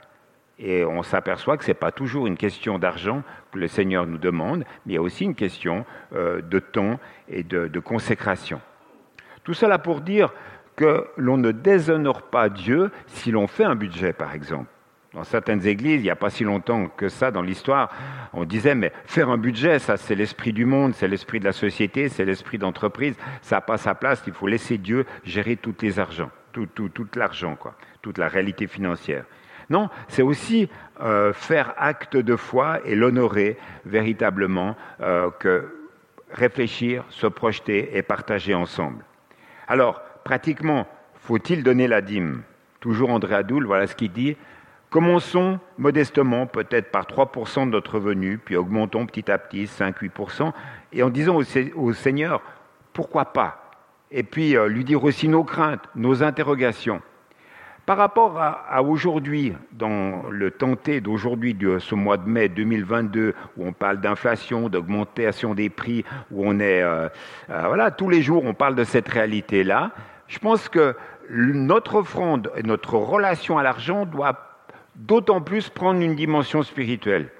Et 0.61 0.83
on 0.83 1.03
s'aperçoit 1.03 1.57
que 1.57 1.63
ce 1.63 1.69
n'est 1.69 1.75
pas 1.75 1.91
toujours 1.91 2.27
une 2.27 2.35
question 2.35 2.79
d'argent 2.79 3.23
que 3.53 3.59
le 3.59 3.69
Seigneur 3.69 4.05
nous 4.05 4.17
demande, 4.17 4.65
mais 4.85 4.97
aussi 4.97 5.23
une 5.23 5.35
question 5.35 5.85
euh, 6.13 6.41
de 6.41 6.59
temps 6.59 6.99
et 7.29 7.43
de 7.43 7.79
consécration. 7.79 8.59
Tout 9.49 9.55
cela 9.55 9.79
pour 9.79 10.01
dire 10.01 10.31
que 10.75 11.07
l'on 11.17 11.37
ne 11.37 11.51
déshonore 11.51 12.21
pas 12.21 12.49
Dieu 12.49 12.91
si 13.07 13.31
l'on 13.31 13.47
fait 13.47 13.63
un 13.63 13.73
budget, 13.73 14.13
par 14.13 14.35
exemple. 14.35 14.67
Dans 15.15 15.23
certaines 15.23 15.65
églises, 15.65 16.01
il 16.01 16.03
n'y 16.03 16.11
a 16.11 16.15
pas 16.15 16.29
si 16.29 16.43
longtemps 16.43 16.85
que 16.85 17.09
ça 17.09 17.31
dans 17.31 17.41
l'histoire, 17.41 17.89
on 18.33 18.45
disait, 18.45 18.75
mais 18.75 18.93
faire 19.07 19.31
un 19.31 19.39
budget, 19.39 19.79
ça 19.79 19.97
c'est 19.97 20.13
l'esprit 20.13 20.53
du 20.53 20.65
monde, 20.65 20.93
c'est 20.93 21.07
l'esprit 21.07 21.39
de 21.39 21.45
la 21.45 21.51
société, 21.51 22.09
c'est 22.09 22.25
l'esprit 22.25 22.59
d'entreprise, 22.59 23.15
ça 23.41 23.55
n'a 23.55 23.61
pas 23.61 23.77
sa 23.77 23.95
place, 23.95 24.21
il 24.27 24.33
faut 24.33 24.45
laisser 24.45 24.77
Dieu 24.77 25.07
gérer 25.23 25.55
tous 25.55 25.73
les 25.81 25.93
tout, 26.51 26.67
tout, 26.67 26.89
tout 26.89 27.07
l'argent, 27.15 27.55
quoi, 27.55 27.73
toute 28.03 28.19
la 28.19 28.27
réalité 28.27 28.67
financière. 28.67 29.25
Non, 29.71 29.89
c'est 30.09 30.21
aussi 30.21 30.69
euh, 31.01 31.33
faire 31.33 31.73
acte 31.79 32.17
de 32.17 32.35
foi 32.35 32.81
et 32.85 32.93
l'honorer 32.93 33.57
véritablement, 33.83 34.75
euh, 35.01 35.31
que 35.39 35.75
réfléchir, 36.29 37.03
se 37.09 37.25
projeter 37.25 37.97
et 37.97 38.03
partager 38.03 38.53
ensemble. 38.53 39.03
Alors, 39.69 40.01
pratiquement, 40.23 40.87
faut-il 41.15 41.63
donner 41.63 41.87
la 41.87 42.01
dîme? 42.01 42.41
Toujours 42.79 43.11
André 43.11 43.35
Adoul, 43.35 43.65
voilà 43.65 43.87
ce 43.87 43.95
qu'il 43.95 44.11
dit, 44.11 44.35
Commençons 44.89 45.59
modestement, 45.77 46.47
peut-être 46.47 46.89
par 46.89 47.05
3% 47.05 47.65
de 47.65 47.71
notre 47.71 47.95
revenu, 47.95 48.39
puis 48.39 48.55
augmentons 48.55 49.05
petit 49.05 49.29
à 49.29 49.37
petit, 49.37 49.65
5-8%, 49.65 50.51
et 50.93 51.03
en 51.03 51.11
disant 51.11 51.39
au, 51.75 51.93
Seigneur, 51.93 52.41
pourquoi 52.93 53.25
pas? 53.25 53.71
Et 54.09 54.23
puis 54.23 54.57
euh, 54.57 54.67
lui 54.67 54.83
dire 54.83 55.03
aussi 55.03 55.27
nos 55.27 55.43
craintes, 55.43 55.83
nos 55.95 56.23
interrogations. 56.23 57.03
Par 57.89 57.97
rapport 57.97 58.39
à, 58.39 58.83
aujourd'hui, 58.83 59.53
dans 59.71 60.21
le 60.29 60.51
tenté 60.51 61.01
d'aujourd'hui, 61.01 61.55
de 61.55 61.79
ce 61.79 61.95
mois 61.95 62.17
de 62.17 62.29
mai 62.29 62.47
2022, 62.47 63.33
où 63.57 63.65
on 63.65 63.73
parle 63.73 63.99
d'inflation, 63.99 64.69
d'augmentation 64.69 65.55
des 65.55 65.71
prix, 65.71 66.05
où 66.29 66.47
on 66.47 66.59
est, 66.59 66.83
euh, 66.83 67.09
euh, 67.49 67.63
voilà, 67.65 67.89
tous 67.89 68.07
les 68.07 68.21
jours 68.21 68.45
on 68.45 68.53
parle 68.53 68.75
de 68.75 68.83
cette 68.83 69.09
réalité-là, 69.09 69.89
je 70.27 70.37
pense 70.37 70.69
que 70.69 70.95
notre 71.31 71.95
offrande 71.95 72.51
notre 72.63 72.93
relation 72.93 73.57
à 73.57 73.63
l'argent 73.63 74.05
doit 74.05 74.37
d'autant 74.95 75.41
plus 75.41 75.69
prendre 75.69 75.99
une 75.99 76.13
dimension 76.13 76.61
spirituelle 76.61 77.31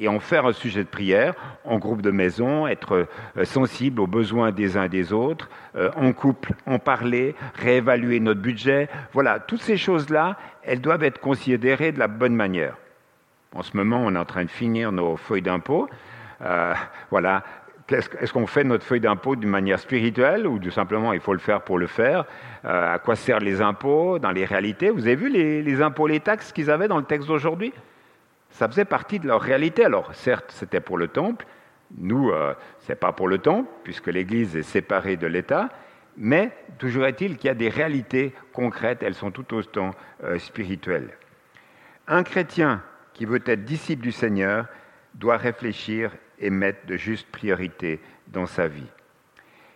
et 0.00 0.08
en 0.08 0.18
faire 0.18 0.46
un 0.46 0.52
sujet 0.52 0.82
de 0.82 0.88
prière, 0.88 1.34
en 1.64 1.78
groupe 1.78 2.00
de 2.00 2.10
maison, 2.10 2.66
être 2.66 3.06
euh, 3.36 3.44
sensible 3.44 4.00
aux 4.00 4.06
besoins 4.06 4.50
des 4.50 4.76
uns 4.76 4.84
et 4.84 4.88
des 4.88 5.12
autres, 5.12 5.48
euh, 5.76 5.90
en 5.94 6.12
couple, 6.12 6.54
en 6.66 6.78
parler, 6.78 7.34
réévaluer 7.54 8.18
notre 8.18 8.40
budget. 8.40 8.88
Voilà, 9.12 9.38
toutes 9.38 9.60
ces 9.60 9.76
choses-là, 9.76 10.36
elles 10.62 10.80
doivent 10.80 11.04
être 11.04 11.20
considérées 11.20 11.92
de 11.92 11.98
la 11.98 12.08
bonne 12.08 12.34
manière. 12.34 12.76
En 13.54 13.62
ce 13.62 13.76
moment, 13.76 14.02
on 14.04 14.14
est 14.14 14.18
en 14.18 14.24
train 14.24 14.44
de 14.44 14.50
finir 14.50 14.90
nos 14.90 15.16
feuilles 15.16 15.42
d'impôt. 15.42 15.88
Euh, 16.42 16.72
voilà, 17.10 17.44
est-ce 17.90 18.32
qu'on 18.32 18.46
fait 18.46 18.64
notre 18.64 18.84
feuille 18.84 19.00
d'impôt 19.00 19.36
d'une 19.36 19.50
manière 19.50 19.80
spirituelle 19.80 20.46
ou 20.46 20.58
tout 20.60 20.70
simplement 20.70 21.12
il 21.12 21.18
faut 21.20 21.32
le 21.32 21.40
faire 21.40 21.60
pour 21.62 21.76
le 21.76 21.88
faire? 21.88 22.24
À 22.62 23.00
quoi 23.00 23.16
servent 23.16 23.42
les 23.42 23.60
impôts 23.60 24.20
dans 24.20 24.30
les 24.30 24.44
réalités? 24.44 24.90
Vous 24.90 25.08
avez 25.08 25.16
vu 25.16 25.28
les 25.28 25.82
impôts, 25.82 26.06
les 26.06 26.20
taxes 26.20 26.52
qu'ils 26.52 26.70
avaient 26.70 26.86
dans 26.86 26.98
le 26.98 27.04
texte 27.04 27.26
d'aujourd'hui? 27.26 27.72
Ça 28.50 28.68
faisait 28.68 28.84
partie 28.84 29.18
de 29.18 29.26
leur 29.26 29.40
réalité. 29.40 29.84
Alors 29.84 30.14
certes, 30.14 30.50
c'était 30.50 30.80
pour 30.80 30.98
le 30.98 31.08
temple, 31.08 31.46
Nous, 31.96 32.30
euh, 32.30 32.54
ce 32.80 32.92
n'est 32.92 32.96
pas 32.96 33.12
pour 33.12 33.28
le 33.28 33.38
temps, 33.38 33.66
puisque 33.84 34.06
l'Église 34.06 34.56
est 34.56 34.62
séparée 34.62 35.16
de 35.16 35.26
l'État, 35.26 35.70
mais 36.16 36.52
toujours 36.78 37.06
est-il 37.06 37.36
qu'il 37.36 37.48
y 37.48 37.50
a 37.50 37.54
des 37.54 37.68
réalités 37.68 38.32
concrètes, 38.52 39.02
elles 39.02 39.14
sont 39.14 39.30
tout 39.30 39.54
autant 39.54 39.90
euh, 40.22 40.38
spirituelles. 40.38 41.10
Un 42.06 42.22
chrétien 42.22 42.82
qui 43.14 43.24
veut 43.24 43.42
être 43.46 43.64
disciple 43.64 44.02
du 44.02 44.12
Seigneur 44.12 44.66
doit 45.14 45.36
réfléchir 45.36 46.12
et 46.38 46.50
mettre 46.50 46.86
de 46.86 46.96
justes 46.96 47.30
priorités 47.30 48.00
dans 48.28 48.46
sa 48.46 48.68
vie. 48.68 48.86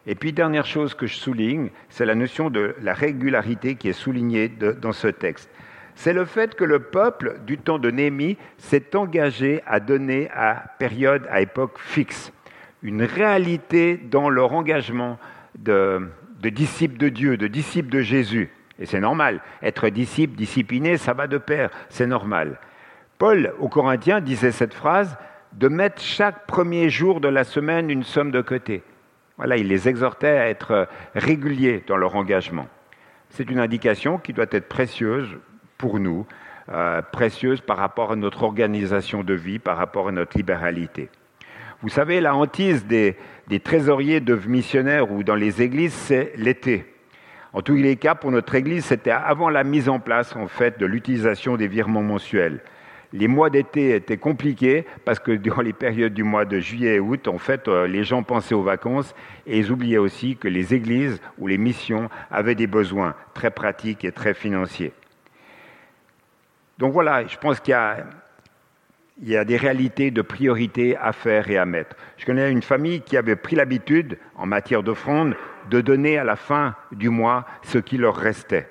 Et 0.07 0.15
puis, 0.15 0.33
dernière 0.33 0.67
chose 0.67 0.95
que 0.95 1.07
je 1.07 1.17
souligne, 1.17 1.71
c'est 1.89 2.05
la 2.05 2.15
notion 2.15 2.51
de 2.51 2.75
la 2.81 2.93
régularité 2.93 3.77
qui 3.77 3.89
est 3.89 3.95
soulignée 3.95 4.49
dans 4.49 4.93
ce 4.93 5.09
texte. 5.09 5.51
C'est 5.95 6.13
le 6.13 6.25
fait 6.25 6.55
que 6.55 6.65
le 6.65 6.81
peuple 6.81 7.41
du 7.47 7.59
temps 7.59 7.79
de 7.79 7.91
Néhémie 7.91 8.37
s'est 8.59 8.97
engagé 8.97 9.63
à 9.67 9.81
donner 9.81 10.29
à 10.35 10.65
période, 10.79 11.27
à 11.31 11.41
époque 11.41 11.79
fixe, 11.79 12.33
une 12.83 13.03
réalité 13.03 13.97
dans 13.97 14.29
leur 14.29 14.53
engagement 14.53 15.19
de, 15.59 16.09
de 16.41 16.49
disciples 16.49 16.99
de 16.99 17.09
Dieu, 17.09 17.37
de 17.37 17.47
disciples 17.47 17.91
de 17.91 18.01
Jésus. 18.01 18.51
Et 18.79 18.87
c'est 18.87 19.01
normal. 19.01 19.41
Être 19.63 19.89
disciple, 19.89 20.37
discipliné, 20.37 20.97
ça 20.97 21.15
va 21.15 21.27
de 21.27 21.39
pair, 21.39 21.71
c'est 21.89 22.07
normal. 22.07 22.59
Paul, 23.19 23.55
aux 23.61 23.69
Corinthiens, 23.69 24.21
disait 24.21 24.51
cette 24.51 24.75
phrase 24.75 25.17
de 25.53 25.69
mettre 25.69 26.03
chaque 26.03 26.47
premier 26.47 26.91
jour 26.91 27.21
de 27.21 27.29
la 27.29 27.45
semaine 27.45 27.89
une 27.89 28.03
somme 28.03 28.33
de 28.33 28.41
côté. 28.41 28.83
Voilà, 29.37 29.57
il 29.57 29.69
les 29.69 29.89
exhortait 29.89 30.27
à 30.27 30.49
être 30.49 30.89
réguliers 31.15 31.85
dans 31.87 31.97
leur 31.97 32.17
engagement. 32.17 32.67
C'est 33.31 33.51
une 33.51 33.61
indication 33.61 34.19
qui 34.19 34.33
doit 34.33 34.47
être 34.51 34.69
précieuse 34.69 35.39
pour 35.79 35.99
nous, 35.99 36.27
euh, 36.71 37.03
précieuse 37.03 37.61
par 37.61 37.77
rapport 37.77 38.13
à 38.13 38.17
notre 38.17 38.43
organisation 38.43 39.23
de 39.23 39.35
vie, 39.35 39.59
par 39.59 39.77
rapport 39.77 40.09
à 40.09 40.13
notre 40.13 40.37
libéralité. 40.37 41.11
Vous 41.83 41.89
savez, 41.89 42.21
la 42.21 42.35
hantise 42.35 42.87
des, 42.87 43.17
des 43.49 43.61
trésoriers 43.61 44.21
de 44.21 44.35
missionnaires 44.47 45.13
ou 45.13 45.23
dans 45.23 45.35
les 45.35 45.61
églises, 45.61 45.93
c'est 45.93 46.33
l'été. 46.37 46.87
En 47.53 47.61
tous 47.61 47.75
les 47.75 47.97
cas, 47.97 48.15
pour 48.15 48.31
notre 48.31 48.55
église, 48.55 48.87
c'était 48.87 49.11
avant 49.11 49.51
la 49.51 49.65
mise 49.65 49.89
en 49.89 50.01
place, 50.01 50.35
en 50.35 50.49
fait, 50.49 50.79
de 50.79 50.87
l'utilisation 50.87 51.57
des 51.57 51.69
virements 51.69 52.03
mensuels 52.03 52.61
les 53.15 53.29
mois 53.29 53.49
d'été 53.49 53.95
étaient 53.95 54.17
compliqués 54.17 54.85
parce 55.05 55.21
que 55.21 55.31
durant 55.31 55.63
les 55.63 55.73
périodes 55.73 56.13
du 56.13 56.25
mois 56.25 56.45
de 56.45 56.59
juillet 56.59 56.97
et 56.97 57.01
août, 57.01 57.29
en 57.29 57.39
fait, 57.39 57.69
euh, 57.69 57.87
les 57.87 58.03
gens 58.03 58.25
pensaient 58.25 58.57
aux 58.57 58.63
vacances 58.63 59.15
et 59.47 59.59
ils 59.59 59.71
oubliaient 59.71 59.99
aussi 59.99 60.37
que 60.37 60.49
les 60.49 60.75
églises 60.75 61.21
ou 61.39 61.47
les 61.47 61.57
missions 61.57 62.11
avaient 62.31 62.57
des 62.57 62.67
besoins 62.67 63.15
très 63.33 63.53
pratiques 63.53 64.05
et 64.05 64.11
très 64.11 64.35
financiers. 64.35 64.93
Donc 66.79 66.93
voilà, 66.93 67.27
je 67.27 67.37
pense 67.39 67.61
qu'il 67.61 67.73
y 69.23 69.37
a, 69.37 69.45
des 69.45 69.57
réalités 69.57 70.11
de 70.11 70.23
priorités 70.23 70.97
à 70.97 71.13
faire 71.13 71.49
et 71.51 71.57
à 71.57 71.65
mettre. 71.65 71.97
Je 72.17 72.27
connais 72.27 72.51
une 72.51 72.63
famille 72.63 73.01
qui 73.01 73.17
avait 73.17 73.37
pris 73.37 73.57
l'habitude, 73.57 74.19
en 74.35 74.47
matière 74.47 74.83
d'offrande, 74.83 75.37
de 75.71 75.81
donner 75.81 76.19
à 76.19 76.25
la 76.25 76.37
fin 76.37 76.75
du 76.93 77.09
mois 77.09 77.47
ce 77.63 77.79
qui 77.79 77.97
leur 77.97 78.17
restait. 78.17 78.69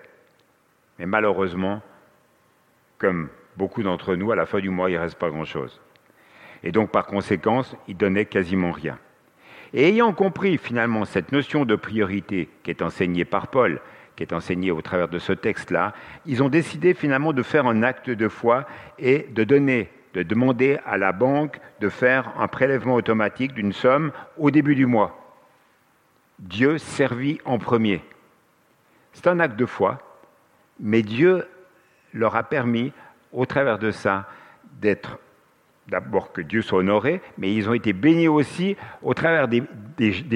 Mais 0.99 1.05
malheureusement, 1.05 1.81
comme 2.97 3.29
beaucoup 3.57 3.83
d'entre 3.83 4.15
nous, 4.15 4.31
à 4.31 4.35
la 4.35 4.45
fin 4.45 4.59
du 4.59 4.69
mois, 4.69 4.89
il 4.89 4.95
ne 4.95 4.99
reste 4.99 5.17
pas 5.17 5.29
grand-chose. 5.29 5.81
Et 6.63 6.71
donc, 6.71 6.91
par 6.91 7.05
conséquent, 7.05 7.61
ils 7.87 7.97
donnaient 7.97 8.25
quasiment 8.25 8.71
rien. 8.71 8.97
Et 9.73 9.89
ayant 9.89 10.13
compris 10.13 10.57
finalement 10.57 11.03
cette 11.03 11.31
notion 11.31 11.65
de 11.65 11.75
priorité 11.75 12.47
qui 12.63 12.69
est 12.69 12.81
enseignée 12.81 13.25
par 13.25 13.47
Paul, 13.47 13.81
qui 14.15 14.23
est 14.23 14.33
enseignée 14.33 14.71
au 14.71 14.81
travers 14.81 15.07
de 15.07 15.19
ce 15.19 15.33
texte-là, 15.33 15.93
ils 16.25 16.43
ont 16.43 16.49
décidé 16.49 16.93
finalement 16.93 17.33
de 17.33 17.43
faire 17.43 17.65
un 17.65 17.83
acte 17.83 18.09
de 18.09 18.27
foi 18.27 18.65
et 18.99 19.27
de 19.31 19.43
donner, 19.43 19.89
de 20.13 20.23
demander 20.23 20.79
à 20.85 20.97
la 20.97 21.11
banque 21.11 21.59
de 21.79 21.89
faire 21.89 22.31
un 22.39 22.47
prélèvement 22.47 22.95
automatique 22.95 23.53
d'une 23.53 23.73
somme 23.73 24.11
au 24.37 24.51
début 24.51 24.75
du 24.75 24.85
mois. 24.85 25.19
Dieu 26.39 26.77
servit 26.77 27.39
en 27.45 27.57
premier. 27.57 28.01
C'est 29.13 29.27
un 29.27 29.39
acte 29.39 29.55
de 29.55 29.65
foi, 29.65 29.99
mais 30.79 31.01
Dieu 31.01 31.47
leur 32.13 32.35
a 32.35 32.43
permis 32.43 32.91
au 33.31 33.45
travers 33.45 33.79
de 33.79 33.91
ça, 33.91 34.27
d'être 34.79 35.19
d'abord 35.87 36.31
que 36.31 36.41
Dieu 36.41 36.61
soit 36.61 36.79
honoré, 36.79 37.21
mais 37.37 37.53
ils 37.53 37.69
ont 37.69 37.73
été 37.73 37.93
bénis 37.93 38.27
aussi 38.27 38.77
au 39.01 39.13
travers 39.13 39.47
des, 39.47 39.61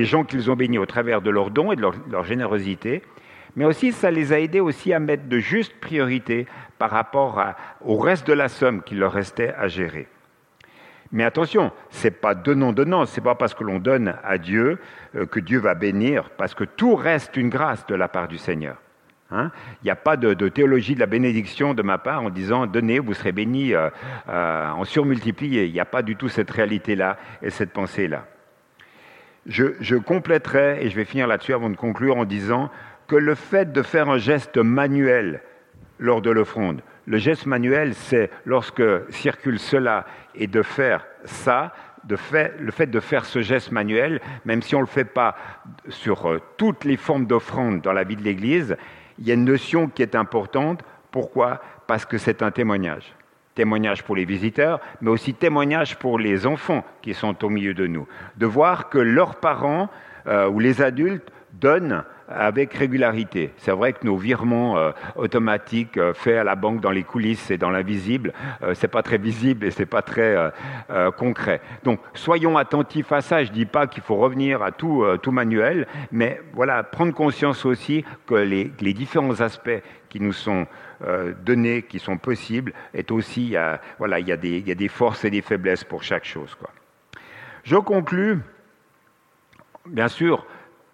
gens 0.05 0.23
qu'ils 0.23 0.51
ont 0.51 0.55
bénis, 0.55 0.77
au 0.77 0.85
travers 0.85 1.21
de 1.21 1.29
leurs 1.29 1.51
dons 1.51 1.71
et 1.71 1.75
de 1.75 1.81
leur, 1.81 2.23
générosité, 2.25 3.01
mais 3.57 3.65
aussi 3.65 3.91
ça 3.91 4.11
les 4.11 4.31
a 4.31 4.39
aidés 4.39 4.59
aussi 4.59 4.93
à 4.93 4.99
mettre 4.99 5.27
de 5.27 5.39
justes 5.39 5.77
priorités 5.81 6.45
par 6.77 6.91
rapport 6.91 7.43
au 7.81 7.97
reste 7.97 8.27
de 8.27 8.33
la 8.33 8.49
somme 8.49 8.83
qu'il 8.83 8.99
leur 8.99 9.11
restait 9.11 9.53
à 9.57 9.67
gérer. 9.67 10.07
Mais 11.11 11.23
attention, 11.23 11.71
c'est 11.89 12.11
pas 12.11 12.35
donnant-donnant, 12.35 13.07
c'est 13.07 13.21
pas 13.21 13.33
parce 13.33 13.55
que 13.55 13.63
l'on 13.63 13.79
donne 13.79 14.13
à 14.23 14.37
Dieu 14.37 14.77
euh, 15.15 15.25
que 15.25 15.39
Dieu 15.39 15.57
va 15.57 15.73
bénir, 15.73 16.29
parce 16.37 16.53
que 16.53 16.65
tout 16.65 16.95
reste 16.95 17.35
une 17.35 17.49
grâce 17.49 17.85
de 17.87 17.95
la 17.95 18.07
part 18.07 18.27
du 18.27 18.37
Seigneur. 18.37 18.75
Hein. 19.31 19.51
Il 19.81 19.85
n'y 19.85 19.91
a 19.91 19.95
pas 19.95 20.17
de, 20.17 20.33
théologie 20.49 20.95
de 20.95 20.99
la 20.99 21.05
bénédiction 21.05 21.73
de 21.73 21.81
ma 21.81 21.97
part 21.97 22.21
en 22.21 22.29
disant 22.29 22.67
donnez, 22.67 22.99
vous 22.99 23.13
serez 23.13 23.31
bénis 23.31 23.73
euh, 23.73 23.89
euh, 24.29 24.69
en 24.69 24.83
surmultiplié. 24.83 25.65
Il 25.65 25.73
n'y 25.73 25.79
a 25.79 25.85
pas 25.85 26.03
du 26.03 26.15
tout 26.15 26.29
cette 26.29 26.51
réalité-là 26.51 27.17
et 27.41 27.49
cette 27.49 27.71
pensée-là. 27.71 28.27
Je, 29.47 29.65
je 29.79 29.95
compléterai, 29.95 30.85
et 30.85 30.89
je 30.89 30.95
vais 30.95 31.05
finir 31.05 31.25
là-dessus 31.25 31.53
avant 31.53 31.69
de 31.69 31.77
conclure, 31.77 32.17
en 32.17 32.25
disant 32.25 32.69
que 33.07 33.15
le 33.15 33.35
fait 33.35 33.71
de 33.71 33.81
faire 33.81 34.09
un 34.09 34.17
geste 34.17 34.57
manuel 34.57 35.41
lors 35.99 36.21
de 36.21 36.29
l'offrande, 36.29 36.81
le 37.07 37.17
geste 37.17 37.45
manuel, 37.45 37.93
c'est 37.93 38.29
lorsque 38.45 38.83
circule 39.11 39.59
cela 39.59 40.05
et 40.35 40.47
de 40.47 40.61
faire 40.61 41.05
ça, 41.23 41.73
de 42.03 42.15
fait, 42.15 42.53
le 42.59 42.71
fait 42.71 42.87
de 42.87 42.99
faire 42.99 43.25
ce 43.25 43.41
geste 43.41 43.71
manuel, 43.71 44.21
même 44.45 44.61
si 44.61 44.75
on 44.75 44.79
ne 44.79 44.83
le 44.83 44.89
fait 44.89 45.05
pas 45.05 45.35
sur 45.89 46.29
euh, 46.29 46.41
toutes 46.57 46.83
les 46.83 46.97
formes 46.97 47.25
d'offrande 47.25 47.81
dans 47.81 47.93
la 47.93 48.03
vie 48.03 48.15
de 48.15 48.23
l'Église, 48.23 48.75
il 49.19 49.27
y 49.27 49.31
a 49.31 49.33
une 49.33 49.45
notion 49.45 49.87
qui 49.87 50.01
est 50.01 50.15
importante. 50.15 50.83
Pourquoi? 51.11 51.61
Parce 51.87 52.05
que 52.05 52.17
c'est 52.17 52.41
un 52.41 52.51
témoignage. 52.51 53.13
Témoignage 53.55 54.03
pour 54.03 54.15
les 54.15 54.25
visiteurs, 54.25 54.79
mais 55.01 55.09
aussi 55.09 55.33
témoignage 55.33 55.97
pour 55.97 56.19
les 56.19 56.45
enfants 56.45 56.85
qui 57.01 57.13
sont 57.13 57.43
au 57.43 57.49
milieu 57.49 57.73
de 57.73 57.87
nous. 57.87 58.07
De 58.35 58.45
voir 58.45 58.89
que 58.89 58.99
leurs 58.99 59.35
parents 59.35 59.89
euh, 60.27 60.47
ou 60.49 60.59
les 60.59 60.81
adultes 60.81 61.31
donnent 61.53 62.03
avec 62.27 62.73
régularité. 62.73 63.53
C'est 63.57 63.71
vrai 63.71 63.93
que 63.93 64.05
nos 64.05 64.17
virements 64.17 64.77
euh, 64.77 64.91
automatiques 65.15 65.97
euh, 65.97 66.13
faits 66.13 66.37
à 66.37 66.43
la 66.43 66.55
banque 66.55 66.81
dans 66.81 66.91
les 66.91 67.03
coulisses 67.03 67.49
et 67.51 67.57
dans 67.57 67.69
l'invisible, 67.69 68.33
euh, 68.63 68.73
c'est 68.73 68.89
pas 68.89 69.01
très 69.01 69.17
visible 69.17 69.65
et 69.65 69.71
c'est 69.71 69.85
pas 69.85 70.01
très 70.01 70.35
concret. 71.17 71.61
Donc 71.83 71.99
soyons 72.13 72.57
attentifs 72.57 73.11
à 73.11 73.21
ça. 73.21 73.43
Je 73.43 73.51
dis 73.51 73.65
pas 73.65 73.87
qu'il 73.87 74.03
faut 74.03 74.15
revenir 74.15 74.61
à 74.61 74.71
tout, 74.71 75.05
tout 75.21 75.31
manuel, 75.31 75.87
mais 76.11 76.41
voilà, 76.53 76.83
prendre 76.83 77.13
conscience 77.13 77.65
aussi 77.65 78.03
que 78.25 78.35
les, 78.35 78.71
les 78.79 78.93
différents 78.93 79.39
aspects 79.41 79.81
qui 80.09 80.19
nous 80.19 80.33
sont 80.33 80.67
donnés, 81.43 81.83
qui 81.83 81.99
sont 81.99 82.17
possibles, 82.17 82.73
est 82.93 83.11
aussi, 83.11 83.55
voilà, 83.97 84.19
il 84.19 84.27
y, 84.27 84.31
a 84.31 84.37
des, 84.37 84.57
il 84.57 84.67
y 84.67 84.71
a 84.71 84.75
des 84.75 84.87
forces 84.87 85.25
et 85.25 85.29
des 85.29 85.41
faiblesses 85.41 85.83
pour 85.83 86.03
chaque 86.03 86.25
chose. 86.25 86.57
Je 87.63 87.75
conclus, 87.75 88.39
bien 89.85 90.07
sûr, 90.07 90.45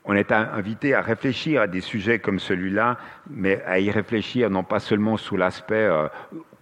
on 0.06 0.16
est 0.16 0.32
invité 0.32 0.94
à 0.94 1.02
réfléchir 1.02 1.62
à 1.62 1.68
des 1.68 1.82
sujets 1.82 2.20
comme 2.20 2.40
celui-là, 2.40 2.98
mais 3.30 3.64
à 3.66 3.80
y 3.80 3.90
réfléchir 3.90 4.50
non 4.50 4.64
pas 4.64 4.80
seulement 4.80 5.18
sous 5.18 5.38
l'aspect 5.38 5.76
euh, 5.76 6.08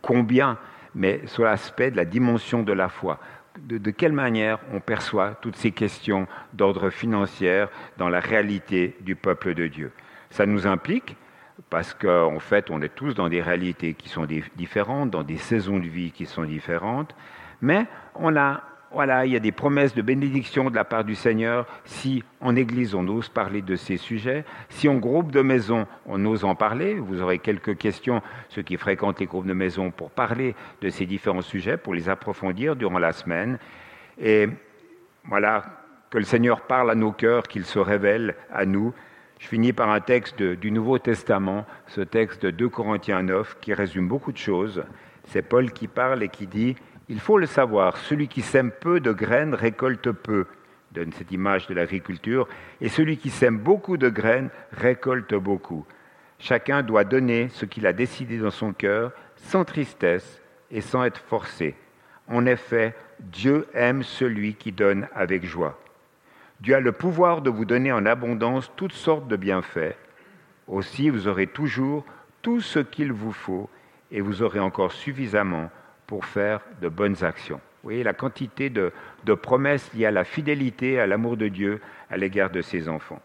combien, 0.01 0.57
mais 0.93 1.21
sous 1.25 1.43
l'aspect 1.43 1.91
de 1.91 1.97
la 1.97 2.05
dimension 2.05 2.61
de 2.61 2.73
la 2.73 2.89
foi. 2.89 3.19
De, 3.59 3.91
quelle 3.91 4.13
manière 4.13 4.59
on 4.73 4.79
perçoit 4.79 5.35
toutes 5.41 5.57
ces 5.57 5.71
questions 5.71 6.27
d'ordre 6.53 6.89
financier 6.89 7.65
dans 7.97 8.09
la 8.09 8.19
réalité 8.19 8.95
du 9.01 9.15
peuple 9.15 9.53
de 9.53 9.67
Dieu? 9.67 9.91
Ça 10.29 10.45
nous 10.45 10.67
implique, 10.67 11.17
parce 11.69 11.93
qu'en 11.93 12.39
fait, 12.39 12.69
on 12.69 12.81
est 12.81 12.95
tous 12.95 13.13
dans 13.13 13.27
des 13.27 13.41
réalités 13.41 13.93
qui 13.93 14.07
sont 14.07 14.25
différentes, 14.55 15.11
dans 15.11 15.23
des 15.23 15.37
saisons 15.37 15.79
de 15.79 15.87
vie 15.87 16.11
qui 16.11 16.25
sont 16.25 16.45
différentes, 16.45 17.13
mais 17.61 17.87
on 18.15 18.35
a 18.37 18.63
voilà, 18.93 19.25
il 19.25 19.31
y 19.31 19.35
a 19.35 19.39
des 19.39 19.51
promesses 19.51 19.95
de 19.95 20.01
bénédiction 20.01 20.69
de 20.69 20.75
la 20.75 20.83
part 20.83 21.03
du 21.03 21.15
Seigneur 21.15 21.65
si 21.85 22.23
en 22.41 22.55
Église 22.55 22.93
on 22.93 23.07
ose 23.07 23.29
parler 23.29 23.61
de 23.61 23.75
ces 23.75 23.97
sujets, 23.97 24.43
si 24.69 24.89
en 24.89 24.95
groupe 24.95 25.31
de 25.31 25.41
maison 25.41 25.87
on 26.05 26.23
ose 26.25 26.43
en 26.43 26.55
parler. 26.55 26.95
Vous 26.95 27.21
aurez 27.21 27.39
quelques 27.39 27.77
questions, 27.77 28.21
ceux 28.49 28.61
qui 28.61 28.77
fréquentent 28.77 29.19
les 29.19 29.27
groupes 29.27 29.47
de 29.47 29.53
maison, 29.53 29.91
pour 29.91 30.11
parler 30.11 30.55
de 30.81 30.89
ces 30.89 31.05
différents 31.05 31.41
sujets, 31.41 31.77
pour 31.77 31.93
les 31.93 32.09
approfondir 32.09 32.75
durant 32.75 32.99
la 32.99 33.13
semaine. 33.13 33.59
Et 34.19 34.47
voilà, 35.23 35.63
que 36.09 36.17
le 36.17 36.25
Seigneur 36.25 36.61
parle 36.61 36.91
à 36.91 36.95
nos 36.95 37.13
cœurs, 37.13 37.43
qu'il 37.43 37.65
se 37.65 37.79
révèle 37.79 38.35
à 38.51 38.65
nous. 38.65 38.93
Je 39.39 39.47
finis 39.47 39.73
par 39.73 39.89
un 39.89 40.01
texte 40.01 40.43
du 40.43 40.69
Nouveau 40.69 40.99
Testament, 40.99 41.65
ce 41.87 42.01
texte 42.01 42.43
de 42.45 42.51
2 42.51 42.69
Corinthiens 42.69 43.23
9, 43.23 43.57
qui 43.61 43.73
résume 43.73 44.07
beaucoup 44.07 44.33
de 44.33 44.37
choses. 44.37 44.83
C'est 45.23 45.41
Paul 45.41 45.71
qui 45.71 45.87
parle 45.87 46.23
et 46.23 46.29
qui 46.29 46.45
dit 46.45 46.75
il 47.11 47.19
faut 47.19 47.37
le 47.37 47.45
savoir, 47.45 47.97
celui 47.97 48.29
qui 48.29 48.41
sème 48.41 48.71
peu 48.71 49.01
de 49.01 49.11
graines 49.11 49.53
récolte 49.53 50.13
peu, 50.13 50.45
donne 50.93 51.11
cette 51.11 51.33
image 51.33 51.67
de 51.67 51.73
l'agriculture, 51.73 52.47
et 52.79 52.87
celui 52.87 53.17
qui 53.17 53.29
sème 53.29 53.57
beaucoup 53.57 53.97
de 53.97 54.07
graines 54.07 54.49
récolte 54.71 55.35
beaucoup. 55.35 55.85
Chacun 56.39 56.83
doit 56.83 57.03
donner 57.03 57.49
ce 57.49 57.65
qu'il 57.65 57.85
a 57.85 57.91
décidé 57.91 58.37
dans 58.37 58.49
son 58.49 58.71
cœur, 58.71 59.11
sans 59.35 59.65
tristesse 59.65 60.41
et 60.71 60.79
sans 60.79 61.03
être 61.03 61.19
forcé, 61.19 61.75
En 62.29 62.45
effet, 62.45 62.95
Dieu 63.19 63.67
aime 63.73 64.03
celui 64.03 64.53
qui 64.53 64.71
donne 64.71 65.09
avec 65.13 65.45
joie. 65.45 65.77
Dieu 66.61 66.75
a 66.75 66.79
le 66.79 66.93
pouvoir 66.93 67.41
de 67.41 67.49
vous 67.49 67.65
donner 67.65 67.91
en 67.91 68.05
abondance 68.05 68.71
toutes 68.77 68.93
sortes 68.93 69.27
de 69.27 69.35
bienfaits. 69.35 69.97
Aussi, 70.65 71.09
vous 71.09 71.27
aurez 71.27 71.47
toujours 71.47 72.05
tout 72.41 72.61
ce 72.61 72.79
qu'il 72.79 73.11
vous 73.11 73.33
faut 73.33 73.69
et 74.11 74.21
vous 74.21 74.43
aurez 74.43 74.61
encore 74.61 74.93
suffisamment 74.93 75.69
pour 76.11 76.25
faire 76.25 76.59
de 76.81 76.89
bonnes 76.89 77.23
actions. 77.23 77.61
Vous 77.81 77.87
voyez 77.87 78.03
la 78.03 78.11
quantité 78.11 78.69
de, 78.69 78.91
promesses 79.41 79.93
liées 79.93 80.07
à 80.07 80.11
la 80.11 80.25
fidélité, 80.25 80.99
à 80.99 81.07
l'amour 81.07 81.37
de 81.37 81.47
Dieu 81.47 81.79
à 82.09 82.17
l'égard 82.17 82.49
de 82.49 82.61
ses 82.61 82.89
enfants. 82.89 83.21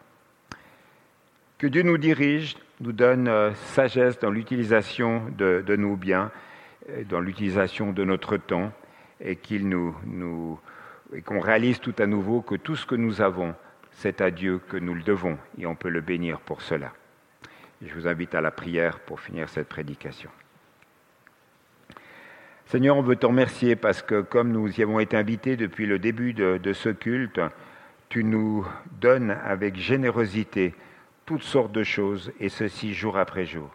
Que 1.59 1.67
Dieu 1.67 1.83
nous 1.83 1.99
dirige, 1.99 2.57
nous 2.81 2.93
donne 2.93 3.27
euh, 3.27 3.53
sagesse 3.55 4.21
dans 4.21 4.31
l'utilisation 4.31 5.25
de, 5.37 5.75
nos 5.75 5.97
biens, 5.97 6.31
euh, 6.91 7.03
dans 7.09 7.19
l'utilisation 7.19 7.91
de 7.91 8.05
notre 8.05 8.37
temps, 8.37 8.71
et 9.21 9.35
qu'il 9.35 9.69
nous, 9.69 10.61
et 11.13 11.23
qu'on 11.23 11.41
réalise 11.41 11.81
tout 11.81 11.95
à 11.99 12.07
nouveau 12.07 12.41
que 12.41 12.55
tout 12.55 12.77
ce 12.77 12.87
que 12.87 12.95
nous 12.95 13.21
avons, 13.21 13.57
c'est 13.91 14.21
à 14.21 14.31
Dieu 14.31 14.61
que 14.69 14.77
nous 14.77 14.95
le 14.95 15.03
devons, 15.03 15.39
et 15.59 15.67
on 15.67 15.75
peut 15.75 15.89
le 15.89 16.03
bénir 16.03 16.39
pour 16.39 16.63
cela. 16.63 16.93
je 17.85 17.93
vous 17.93 18.07
invite 18.07 18.37
à 18.37 18.41
la 18.41 18.53
prière 18.53 19.01
pour 19.01 19.19
finir 19.21 19.49
cette 19.49 19.69
prédication. 19.69 20.31
Seigneur, 22.67 22.97
on 22.97 23.03
veut 23.03 23.17
te 23.17 23.27
remercier 23.27 23.77
parce 23.77 24.03
que 24.03 24.21
comme 24.21 24.51
nous 24.51 24.69
y 24.79 24.83
avons 24.83 24.99
été 24.99 25.17
invités 25.17 25.57
depuis 25.57 25.87
le 25.87 25.99
début 25.99 26.33
de 26.35 26.73
ce 26.73 26.89
culte, 26.89 27.41
tu 28.09 28.25
nous 28.25 28.67
donnes 29.01 29.31
avec 29.45 29.77
générosité 29.77 30.75
toutes 31.27 31.43
sortes 31.43 31.73
de 31.73 31.83
choses, 31.83 32.33
et 32.39 32.49
ceci 32.49 32.95
jour 32.95 33.19
après 33.19 33.45
jour. 33.45 33.69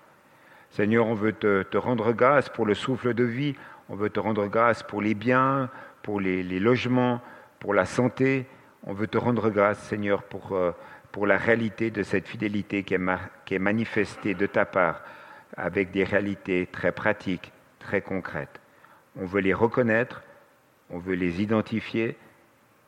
Seigneur, 0.71 1.05
on 1.05 1.13
veut 1.13 1.33
te, 1.33 1.77
rendre 1.77 2.13
grâce 2.13 2.47
pour 2.47 2.65
le 2.65 2.73
souffle 2.73 3.13
de 3.13 3.25
vie, 3.25 3.55
on 3.89 3.95
veut 3.95 4.09
te 4.09 4.21
rendre 4.21 4.47
grâce 4.47 4.83
pour 4.83 5.01
les 5.01 5.13
biens, 5.13 5.69
pour 6.01 6.21
les, 6.21 6.43
logements, 6.59 7.21
pour 7.59 7.73
la 7.73 7.85
santé. 7.85 8.45
On 8.83 8.93
veut 8.93 9.07
te 9.07 9.17
rendre 9.17 9.49
grâce, 9.49 9.79
Seigneur, 9.79 10.23
pour, 10.23 10.53
euh, 10.53 10.71
pour 11.11 11.27
la 11.27 11.37
réalité 11.37 11.91
de 11.91 12.03
cette 12.03 12.27
fidélité 12.27 12.83
qui 12.83 12.93
est, 12.93 13.01
qui 13.45 13.55
est 13.55 13.59
manifestée 13.59 14.33
de 14.33 14.45
ta 14.45 14.63
part 14.63 15.01
avec 15.57 15.91
des 15.91 16.05
réalités 16.05 16.69
très 16.71 16.93
pratiques, 16.93 17.51
très 17.79 17.99
concrètes. 17.99 18.60
On 19.19 19.25
veut 19.25 19.41
les 19.41 19.53
reconnaître, 19.53 20.23
on 20.89 20.99
veut 20.99 21.15
les 21.15 21.41
identifier, 21.41 22.17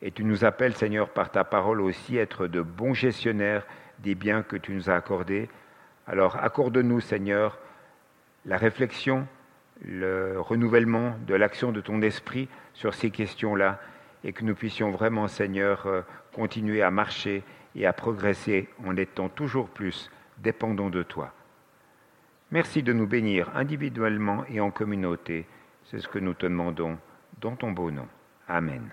et 0.02 0.10
tu 0.10 0.24
nous 0.24 0.44
appelles, 0.44 0.74
Seigneur, 0.74 1.08
par 1.08 1.30
ta 1.30 1.44
parole 1.44 1.80
aussi, 1.80 2.16
être 2.16 2.46
de 2.46 2.60
bons 2.60 2.94
gestionnaires 2.94 3.66
des 4.00 4.14
biens 4.14 4.42
que 4.42 4.56
tu 4.56 4.72
nous 4.72 4.90
as 4.90 4.94
accordés. 4.94 5.48
Alors 6.06 6.36
accorde-nous, 6.36 7.00
Seigneur, 7.00 7.58
la 8.44 8.58
réflexion, 8.58 9.26
le 9.82 10.40
renouvellement 10.40 11.16
de 11.26 11.34
l'action 11.34 11.72
de 11.72 11.80
ton 11.80 12.02
esprit 12.02 12.48
sur 12.74 12.94
ces 12.94 13.10
questions-là 13.10 13.80
et 14.24 14.32
que 14.32 14.44
nous 14.44 14.54
puissions 14.54 14.90
vraiment, 14.90 15.28
Seigneur, 15.28 15.86
euh, 15.86 16.02
continuer 16.34 16.82
à 16.82 16.90
marcher 16.90 17.42
et 17.74 17.86
à 17.86 17.92
progresser 17.92 18.68
en 18.84 18.96
étant 18.96 19.28
toujours 19.28 19.68
plus 19.68 20.10
dépendants 20.38 20.90
de 20.90 21.02
toi. 21.02 21.32
Merci 22.50 22.82
de 22.82 22.92
nous 22.92 23.06
bénir 23.06 23.50
individuellement 23.54 24.44
et 24.48 24.60
en 24.60 24.70
communauté. 24.70 25.46
C'est 25.84 26.00
ce 26.00 26.08
que 26.08 26.18
nous 26.18 26.34
te 26.34 26.46
demandons 26.46 26.98
dans 27.40 27.56
ton 27.56 27.72
beau 27.72 27.90
nom. 27.90 28.08
Amen. 28.48 28.90